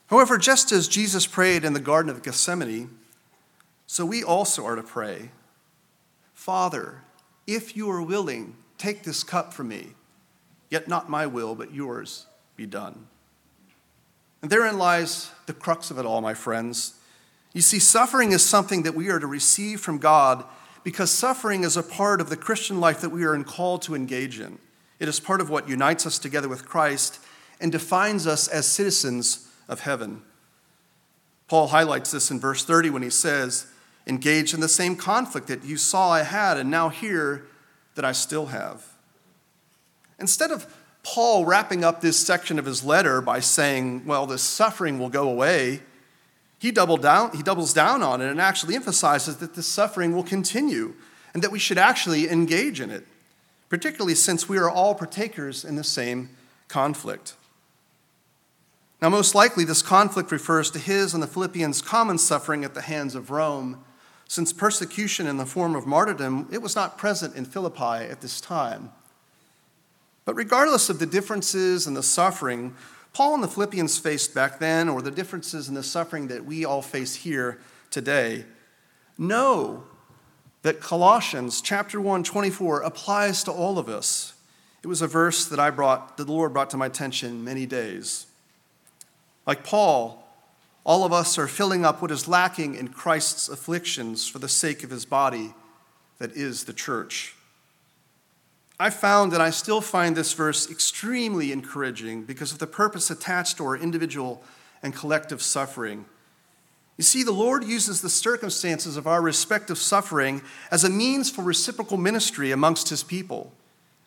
However, 0.07 0.39
just 0.39 0.73
as 0.73 0.89
Jesus 0.89 1.27
prayed 1.27 1.65
in 1.65 1.73
the 1.73 1.81
Garden 1.81 2.11
of 2.11 2.23
Gethsemane, 2.23 2.91
so 3.87 4.05
we 4.07 4.23
also 4.23 4.65
are 4.65 4.77
to 4.77 4.83
pray 4.83 5.31
Father, 6.35 7.03
if 7.47 7.77
you 7.77 7.89
are 7.91 8.03
willing, 8.03 8.57
take 8.77 9.05
this 9.05 9.23
cup 9.23 9.53
from 9.53 9.69
me, 9.69 9.91
yet 10.71 10.89
not 10.89 11.09
my 11.09 11.27
will, 11.27 11.55
but 11.55 11.73
yours 11.73 12.27
be 12.57 12.67
done. 12.67 13.07
And 14.43 14.51
therein 14.51 14.77
lies 14.77 15.31
the 15.47 15.53
crux 15.53 15.91
of 15.91 15.99
it 15.99 16.05
all, 16.05 16.21
my 16.21 16.35
friends. 16.35 16.95
You 17.53 17.61
see, 17.61 17.79
suffering 17.79 18.33
is 18.33 18.45
something 18.45 18.83
that 18.83 18.95
we 18.95 19.09
are 19.09 19.21
to 19.21 19.27
receive 19.27 19.81
from 19.81 19.99
God 19.99 20.45
because 20.85 21.11
suffering 21.11 21.63
is 21.63 21.77
a 21.77 21.83
part 21.83 22.21
of 22.21 22.29
the 22.29 22.37
Christian 22.37 22.81
life 22.81 23.01
that 23.01 23.11
we 23.11 23.25
are 23.25 23.41
called 23.45 23.83
to 23.83 23.95
engage 23.95 24.41
in. 24.41 24.59
It 24.99 25.09
is 25.09 25.21
part 25.21 25.41
of 25.41 25.49
what 25.49 25.69
unites 25.69 26.07
us 26.07 26.19
together 26.19 26.49
with 26.49 26.67
Christ 26.67 27.21
and 27.61 27.71
defines 27.71 28.27
us 28.27 28.49
as 28.49 28.67
citizens 28.67 29.49
of 29.69 29.81
heaven. 29.81 30.23
Paul 31.47 31.69
highlights 31.69 32.11
this 32.11 32.31
in 32.31 32.41
verse 32.41 32.65
30 32.65 32.91
when 32.91 33.03
he 33.03 33.11
says, 33.11 33.67
Engage 34.07 34.53
in 34.53 34.61
the 34.61 34.69
same 34.69 34.97
conflict 34.97 35.47
that 35.47 35.65
you 35.65 35.77
saw 35.77 36.11
I 36.11 36.23
had 36.23 36.57
and 36.57 36.71
now 36.71 36.89
hear 36.89 37.47
that 37.95 38.05
I 38.05 38.13
still 38.13 38.47
have. 38.47 38.85
Instead 40.19 40.51
of 40.51 40.67
Paul 41.03 41.45
wrapping 41.45 41.83
up 41.85 42.01
this 42.01 42.17
section 42.17 42.59
of 42.59 42.65
his 42.65 42.85
letter 42.85 43.21
by 43.21 43.41
saying, 43.41 44.07
well, 44.07 44.27
this 44.27 44.43
suffering 44.43 44.99
will 44.99 45.09
go 45.09 45.29
away, 45.29 45.81
he, 46.59 46.71
down, 46.71 47.37
he 47.37 47.43
doubles 47.43 47.73
down 47.73 48.03
on 48.03 48.21
it 48.21 48.31
and 48.31 48.41
actually 48.41 48.77
emphasizes 48.77 49.39
that 49.39 49.55
this 49.55 49.67
suffering 49.67 50.15
will 50.15 50.23
continue 50.23 50.95
and 51.35 51.43
that 51.43 51.51
we 51.51 51.59
should 51.59 51.79
actually 51.79 52.29
engage 52.29 52.81
in 52.81 52.89
it, 52.89 53.05
particularly 53.69 54.15
since 54.15 54.49
we 54.49 54.59
are 54.59 54.71
all 54.71 54.95
partakers 54.95 55.65
in 55.65 55.75
the 55.75 55.83
same 55.83 56.31
conflict. 56.69 57.35
Now, 59.01 59.09
most 59.09 59.35
likely, 59.35 59.65
this 59.65 59.83
conflict 59.83 60.31
refers 60.31 60.71
to 60.71 60.79
his 60.79 61.15
and 61.15 61.21
the 61.21 61.27
Philippians' 61.27 61.83
common 61.83 62.19
suffering 62.19 62.65
at 62.65 62.75
the 62.75 62.83
hands 62.83 63.17
of 63.17 63.33
Rome, 63.33 63.85
since 64.29 64.53
persecution 64.53 65.27
in 65.27 65.39
the 65.39 65.47
form 65.47 65.75
of 65.75 65.85
martyrdom, 65.85 66.49
it 66.53 66.63
was 66.63 66.77
not 66.77 66.97
present 66.97 67.35
in 67.35 67.45
Philippi 67.45 68.09
at 68.09 68.21
this 68.21 68.41
time. 68.41 68.93
But 70.25 70.35
regardless 70.35 70.89
of 70.89 70.99
the 70.99 71.07
differences 71.07 71.87
and 71.87 71.97
the 71.97 72.03
suffering 72.03 72.75
Paul 73.13 73.35
and 73.35 73.43
the 73.43 73.49
Philippians 73.49 73.99
faced 73.99 74.35
back 74.35 74.59
then, 74.59 74.89
or 74.89 75.03
the 75.03 75.11
differences 75.11 75.69
in 75.69 75.75
the 75.75 75.83
suffering 75.83 76.29
that 76.29 76.47
we 76.47 76.65
all 76.65 76.81
face 76.81 77.15
here 77.15 77.59
today, 77.91 78.47
know 79.19 79.85
that 80.63 80.81
Colossians 80.81 81.61
chapter 81.61 82.01
1, 82.01 82.25
24 82.25 82.81
applies 82.81 83.45
to 83.45 83.53
all 83.53 83.79
of 83.79 83.89
us. 83.89 84.33
It 84.83 84.87
was 84.87 85.03
a 85.03 85.07
verse 85.07 85.45
that 85.47 85.61
I 85.61 85.71
brought, 85.71 86.17
that 86.17 86.27
the 86.27 86.33
Lord 86.33 86.55
brought 86.55 86.71
to 86.71 86.77
my 86.79 86.87
attention 86.87 87.45
many 87.45 87.67
days. 87.67 88.27
Like 89.47 89.63
Paul, 89.63 90.27
all 90.85 91.05
of 91.05 91.13
us 91.13 91.37
are 91.37 91.49
filling 91.49 91.85
up 91.85 92.01
what 92.01 92.11
is 92.11 92.27
lacking 92.27 92.75
in 92.75 92.89
Christ's 92.89 93.49
afflictions 93.49 94.27
for 94.27 94.39
the 94.39 94.49
sake 94.49 94.83
of 94.83 94.91
his 94.91 95.05
body, 95.05 95.53
that 96.19 96.33
is 96.33 96.65
the 96.65 96.73
church. 96.73 97.35
I 98.83 98.91
found 98.91 99.31
that 99.31 99.41
I 99.41 99.51
still 99.51 99.81
find 99.81 100.17
this 100.17 100.33
verse 100.33 100.69
extremely 100.69 101.53
encouraging 101.53 102.25
because 102.25 102.51
of 102.51 102.59
the 102.59 102.67
purpose 102.67 103.13
attached 103.13 103.59
to 103.59 103.65
our 103.65 103.77
individual 103.77 104.43
and 104.83 104.93
collective 104.93 105.41
suffering. 105.41 106.05
You 106.97 107.05
see, 107.05 107.23
the 107.23 107.31
Lord 107.31 107.63
uses 107.63 108.01
the 108.01 108.11
circumstances 108.11 108.97
of 108.97 109.07
our 109.07 109.23
respective 109.23 109.79
suffering 109.79 110.43
as 110.73 110.83
a 110.83 110.91
means 110.91 111.31
for 111.31 111.43
reciprocal 111.43 111.97
ministry 111.97 112.51
amongst 112.51 112.89
His 112.89 113.05
people. 113.05 113.53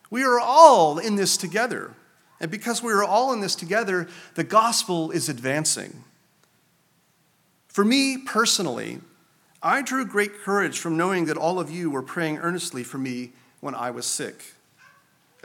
We 0.10 0.26
are 0.26 0.42
all 0.42 1.00
in 1.00 1.16
this 1.16 1.38
together. 1.38 1.94
And 2.42 2.52
because 2.52 2.84
we 2.84 2.92
are 2.92 3.02
all 3.02 3.32
in 3.32 3.40
this 3.40 3.56
together, 3.56 4.10
the 4.34 4.44
gospel 4.44 5.10
is 5.10 5.30
advancing. 5.30 6.04
For 7.70 7.86
me 7.86 8.18
personally, 8.18 9.00
I 9.64 9.82
drew 9.82 10.06
great 10.06 10.42
courage 10.42 10.80
from 10.80 10.98
knowing 10.98 11.28
that 11.28 11.38
all 11.38 11.62
of 11.62 11.72
you 11.72 11.90
were 11.90 12.04
praying 12.04 12.40
earnestly 12.40 12.84
for 12.84 12.98
me 12.98 13.32
when 13.62 13.74
I 13.74 13.90
was 13.90 14.06
sick. 14.06 14.55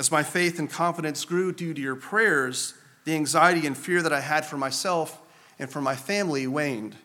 As 0.00 0.10
my 0.10 0.22
faith 0.22 0.58
and 0.58 0.70
confidence 0.70 1.26
grew 1.26 1.52
due 1.52 1.74
to 1.74 1.80
your 1.80 1.94
prayers, 1.94 2.72
the 3.04 3.14
anxiety 3.14 3.66
and 3.66 3.76
fear 3.76 4.00
that 4.00 4.14
I 4.14 4.20
had 4.20 4.46
for 4.46 4.56
myself 4.56 5.20
and 5.58 5.68
for 5.70 5.82
my 5.82 5.94
family 5.94 6.46
waned. 6.46 6.96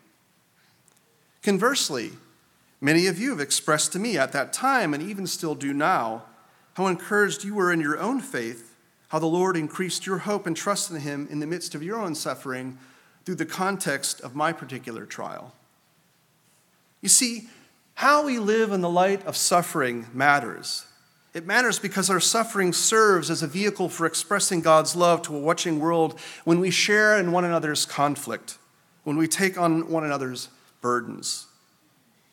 Conversely, 1.44 2.14
many 2.80 3.08
of 3.08 3.20
you 3.20 3.32
have 3.32 3.42
expressed 3.42 3.92
to 3.92 4.00
me 4.00 4.18
at 4.18 4.32
that 4.32 4.54
time, 4.54 4.94
and 4.94 5.04
even 5.04 5.28
still 5.28 5.56
do 5.56 5.74
now, 5.74 6.24
how 6.76 6.88
encouraged 6.88 7.44
you 7.44 7.54
were 7.54 7.70
in 7.70 7.82
your 7.82 8.00
own 8.00 8.22
faith, 8.22 8.74
how 9.10 9.20
the 9.20 9.26
Lord 9.26 9.58
increased 9.58 10.06
your 10.06 10.20
hope 10.20 10.48
and 10.48 10.56
trust 10.56 10.90
in 10.90 11.02
Him 11.02 11.28
in 11.30 11.42
the 11.42 11.48
midst 11.48 11.76
of 11.76 11.84
your 11.84 12.00
own 12.00 12.16
suffering 12.16 12.78
through 13.26 13.36
the 13.36 13.46
context 13.46 14.22
of 14.22 14.36
my 14.36 14.54
particular 14.54 15.06
trial. 15.06 15.54
You 17.02 17.10
see, 17.10 17.50
how 17.96 18.24
we 18.24 18.40
live 18.40 18.72
in 18.72 18.80
the 18.80 18.90
light 18.90 19.26
of 19.26 19.36
suffering 19.36 20.08
matters. 20.14 20.86
It 21.36 21.46
matters 21.46 21.80
because 21.80 22.10
our 22.10 22.22
suffering 22.22 22.72
serves 22.72 23.30
as 23.30 23.44
a 23.44 23.48
vehicle 23.48 23.90
for 23.90 24.06
expressing 24.06 24.62
God's 24.62 24.96
love 24.96 25.22
to 25.24 25.36
a 25.36 25.40
watching 25.40 25.82
world 25.82 26.18
when 26.46 26.62
we 26.62 26.72
share 26.72 27.20
in 27.20 27.34
one 27.34 27.44
another's 27.44 27.86
conflict, 27.86 28.58
when 29.04 29.18
we 29.18 29.28
take 29.28 29.58
on 29.58 29.90
one 29.90 30.06
another's 30.06 30.48
burdens. 30.80 31.48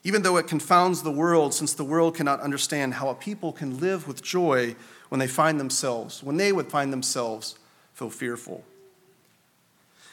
Even 0.05 0.23
though 0.23 0.37
it 0.37 0.47
confounds 0.47 1.03
the 1.03 1.11
world, 1.11 1.53
since 1.53 1.75
the 1.75 1.83
world 1.83 2.15
cannot 2.15 2.41
understand 2.43 2.95
how 2.95 3.09
a 3.09 3.15
people 3.17 3.53
can 3.53 3.81
live 3.81 4.07
with 4.07 4.23
joy 4.23 4.77
when 5.09 5.19
they 5.19 5.27
find 5.27 5.59
themselves, 5.59 6.23
when 6.23 6.37
they 6.37 6.53
would 6.53 6.69
find 6.69 6.93
themselves 6.93 7.59
feel 7.95 8.09
fearful. 8.09 8.63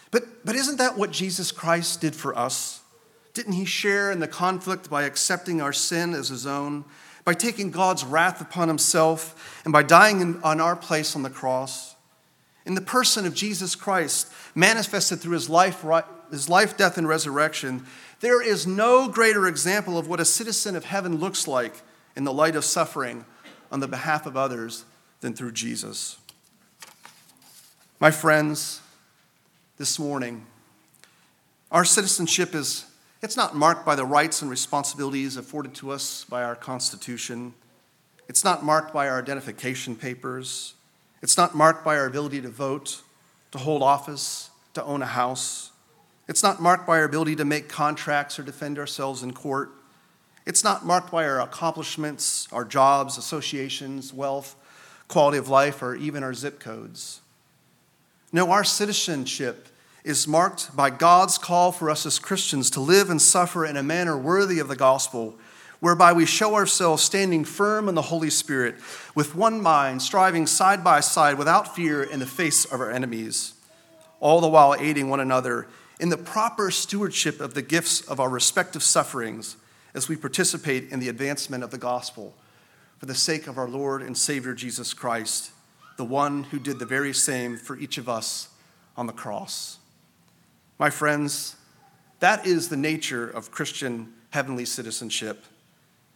But, 0.09 0.43
but 0.43 0.55
isn't 0.55 0.77
that 0.77 0.97
what 0.97 1.11
Jesus 1.11 1.51
Christ 1.51 2.01
did 2.01 2.15
for 2.15 2.35
us? 2.35 2.81
Didn't 3.35 3.53
he 3.53 3.65
share 3.65 4.11
in 4.11 4.19
the 4.19 4.27
conflict 4.27 4.89
by 4.89 5.03
accepting 5.03 5.61
our 5.61 5.73
sin 5.73 6.15
as 6.15 6.29
his 6.29 6.47
own? 6.47 6.85
By 7.25 7.33
taking 7.33 7.71
God's 7.71 8.03
wrath 8.03 8.41
upon 8.41 8.67
himself 8.67 9.61
and 9.63 9.71
by 9.71 9.83
dying 9.83 10.21
in, 10.21 10.41
on 10.43 10.59
our 10.59 10.75
place 10.75 11.15
on 11.15 11.23
the 11.23 11.29
cross. 11.29 11.95
In 12.65 12.75
the 12.75 12.81
person 12.81 13.25
of 13.25 13.33
Jesus 13.33 13.75
Christ, 13.75 14.31
manifested 14.55 15.19
through 15.19 15.33
his 15.33 15.49
life, 15.49 15.83
his 16.31 16.49
life, 16.49 16.77
death, 16.77 16.97
and 16.97 17.07
resurrection, 17.07 17.85
there 18.19 18.41
is 18.41 18.67
no 18.67 19.07
greater 19.07 19.47
example 19.47 19.97
of 19.97 20.07
what 20.07 20.19
a 20.19 20.25
citizen 20.25 20.75
of 20.75 20.85
heaven 20.85 21.17
looks 21.17 21.47
like 21.47 21.81
in 22.15 22.23
the 22.23 22.33
light 22.33 22.55
of 22.55 22.65
suffering 22.65 23.25
on 23.71 23.79
the 23.79 23.87
behalf 23.87 24.25
of 24.25 24.35
others 24.35 24.85
than 25.21 25.33
through 25.33 25.51
Jesus. 25.51 26.17
My 27.99 28.11
friends, 28.11 28.81
this 29.77 29.97
morning, 29.97 30.45
our 31.71 31.85
citizenship 31.85 32.53
is 32.53 32.85
it's 33.21 33.35
not 33.35 33.55
marked 33.55 33.85
by 33.85 33.95
the 33.95 34.05
rights 34.05 34.41
and 34.41 34.49
responsibilities 34.49 35.35
afforded 35.35 35.73
to 35.75 35.91
us 35.91 36.25
by 36.29 36.43
our 36.43 36.55
Constitution. 36.55 37.53
It's 38.29 38.43
not 38.43 38.63
marked 38.63 38.93
by 38.93 39.09
our 39.09 39.19
identification 39.19 39.95
papers. 39.95 40.75
It's 41.21 41.35
not 41.35 41.53
marked 41.53 41.83
by 41.83 41.97
our 41.97 42.05
ability 42.05 42.41
to 42.41 42.49
vote, 42.49 43.01
to 43.51 43.57
hold 43.57 43.83
office, 43.83 44.49
to 44.73 44.83
own 44.83 45.01
a 45.01 45.07
house. 45.07 45.71
It's 46.29 46.43
not 46.43 46.61
marked 46.61 46.87
by 46.87 46.99
our 46.99 47.03
ability 47.03 47.35
to 47.37 47.45
make 47.45 47.67
contracts 47.67 48.39
or 48.39 48.43
defend 48.43 48.79
ourselves 48.79 49.23
in 49.23 49.33
court. 49.33 49.71
It's 50.45 50.63
not 50.63 50.85
marked 50.85 51.11
by 51.11 51.27
our 51.27 51.41
accomplishments, 51.41 52.47
our 52.53 52.63
jobs, 52.63 53.17
associations, 53.17 54.13
wealth, 54.13 54.55
quality 55.07 55.37
of 55.37 55.49
life, 55.49 55.81
or 55.81 55.95
even 55.95 56.23
our 56.23 56.33
zip 56.33 56.59
codes. 56.59 57.19
No, 58.31 58.51
our 58.51 58.63
citizenship 58.63 59.67
is 60.03 60.27
marked 60.27 60.75
by 60.75 60.89
God's 60.89 61.37
call 61.37 61.71
for 61.71 61.89
us 61.89 62.05
as 62.05 62.19
Christians 62.19 62.69
to 62.71 62.79
live 62.79 63.09
and 63.09 63.21
suffer 63.21 63.65
in 63.65 63.77
a 63.77 63.83
manner 63.83 64.17
worthy 64.17 64.59
of 64.59 64.67
the 64.67 64.75
gospel, 64.75 65.37
whereby 65.79 66.13
we 66.13 66.25
show 66.25 66.55
ourselves 66.55 67.03
standing 67.03 67.43
firm 67.43 67.89
in 67.89 67.95
the 67.95 68.03
Holy 68.03 68.29
Spirit, 68.29 68.75
with 69.15 69.35
one 69.35 69.61
mind, 69.61 70.01
striving 70.01 70.47
side 70.47 70.83
by 70.83 70.99
side 70.99 71.37
without 71.37 71.75
fear 71.75 72.03
in 72.03 72.19
the 72.19 72.25
face 72.25 72.65
of 72.65 72.79
our 72.79 72.91
enemies, 72.91 73.53
all 74.19 74.41
the 74.41 74.47
while 74.47 74.75
aiding 74.79 75.09
one 75.09 75.19
another 75.19 75.67
in 75.99 76.09
the 76.09 76.17
proper 76.17 76.71
stewardship 76.71 77.41
of 77.41 77.53
the 77.53 77.61
gifts 77.61 78.01
of 78.01 78.19
our 78.19 78.29
respective 78.29 78.81
sufferings 78.81 79.57
as 79.93 80.07
we 80.07 80.15
participate 80.15 80.89
in 80.91 80.99
the 80.99 81.09
advancement 81.09 81.63
of 81.63 81.71
the 81.71 81.77
gospel 81.77 82.33
for 82.97 83.05
the 83.05 83.15
sake 83.15 83.47
of 83.47 83.57
our 83.57 83.67
Lord 83.67 84.01
and 84.01 84.17
Savior 84.17 84.53
Jesus 84.53 84.93
Christ, 84.93 85.51
the 85.97 86.05
one 86.05 86.43
who 86.43 86.59
did 86.59 86.79
the 86.79 86.85
very 86.85 87.13
same 87.13 87.57
for 87.57 87.77
each 87.77 87.97
of 87.97 88.07
us 88.07 88.49
on 88.95 89.07
the 89.07 89.13
cross. 89.13 89.77
My 90.79 90.89
friends, 90.89 91.57
that 92.21 92.47
is 92.47 92.69
the 92.69 92.77
nature 92.77 93.29
of 93.29 93.51
Christian 93.51 94.13
heavenly 94.29 94.63
citizenship, 94.63 95.43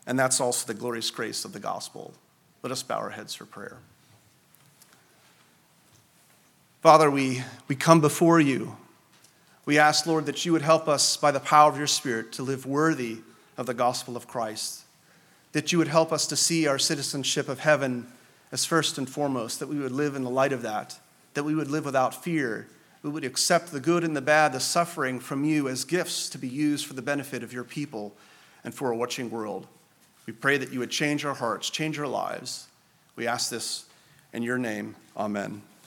and 0.07 0.17
that's 0.17 0.39
also 0.39 0.65
the 0.65 0.73
glorious 0.73 1.11
grace 1.11 1.43
of 1.43 1.51
the 1.51 1.59
gospel. 1.59 2.13
Let 2.61 2.71
us 2.71 2.81
bow 2.81 2.95
our 2.95 3.09
heads 3.09 3.35
for 3.35 3.43
prayer. 3.43 3.75
Father, 6.81 7.11
we, 7.11 7.43
we 7.67 7.75
come 7.75 7.99
before 7.99 8.39
you. 8.39 8.77
We 9.65 9.77
ask, 9.77 10.05
Lord, 10.05 10.27
that 10.27 10.45
you 10.45 10.53
would 10.53 10.61
help 10.61 10.87
us 10.87 11.17
by 11.17 11.31
the 11.31 11.41
power 11.41 11.69
of 11.69 11.77
your 11.77 11.87
Spirit 11.87 12.31
to 12.33 12.43
live 12.43 12.65
worthy 12.65 13.17
of 13.57 13.65
the 13.65 13.73
gospel 13.73 14.15
of 14.15 14.27
Christ, 14.27 14.83
that 15.51 15.73
you 15.73 15.77
would 15.77 15.89
help 15.89 16.13
us 16.13 16.25
to 16.27 16.37
see 16.37 16.67
our 16.67 16.79
citizenship 16.79 17.49
of 17.49 17.59
heaven 17.59 18.07
as 18.53 18.63
first 18.63 18.97
and 18.97 19.09
foremost, 19.09 19.59
that 19.59 19.67
we 19.67 19.79
would 19.79 19.91
live 19.91 20.15
in 20.15 20.23
the 20.23 20.29
light 20.29 20.53
of 20.53 20.61
that, 20.61 20.97
that 21.33 21.43
we 21.43 21.53
would 21.53 21.69
live 21.69 21.83
without 21.83 22.23
fear 22.23 22.67
we 23.03 23.09
would 23.09 23.25
accept 23.25 23.71
the 23.71 23.81
good 23.81 24.03
and 24.05 24.15
the 24.15 24.21
bad, 24.21 24.53
the 24.53 24.59
suffering 24.61 25.19
from 25.19 25.43
you 25.43 25.67
as 25.67 25.83
gifts 25.83 26.29
to 26.29 26.37
be 26.37 26.47
used 26.47 26.85
for 26.85 26.93
the 26.93 27.01
benefit 27.01 27.43
of 27.43 27.51
your 27.51 27.65
people 27.65 28.15
and 28.63 28.73
for 28.73 28.91
a 28.91 28.95
watching 28.95 29.29
world. 29.29 29.67
We 30.25 30.31
pray 30.31 30.57
that 30.57 30.71
you 30.71 30.79
would 30.79 30.89
change 30.89 31.25
our 31.25 31.33
hearts, 31.33 31.69
change 31.69 31.99
our 31.99 32.07
lives. 32.07 32.67
We 33.17 33.27
ask 33.27 33.49
this 33.49 33.85
in 34.31 34.41
your 34.41 34.57
name. 34.57 34.95
Amen. 35.17 35.61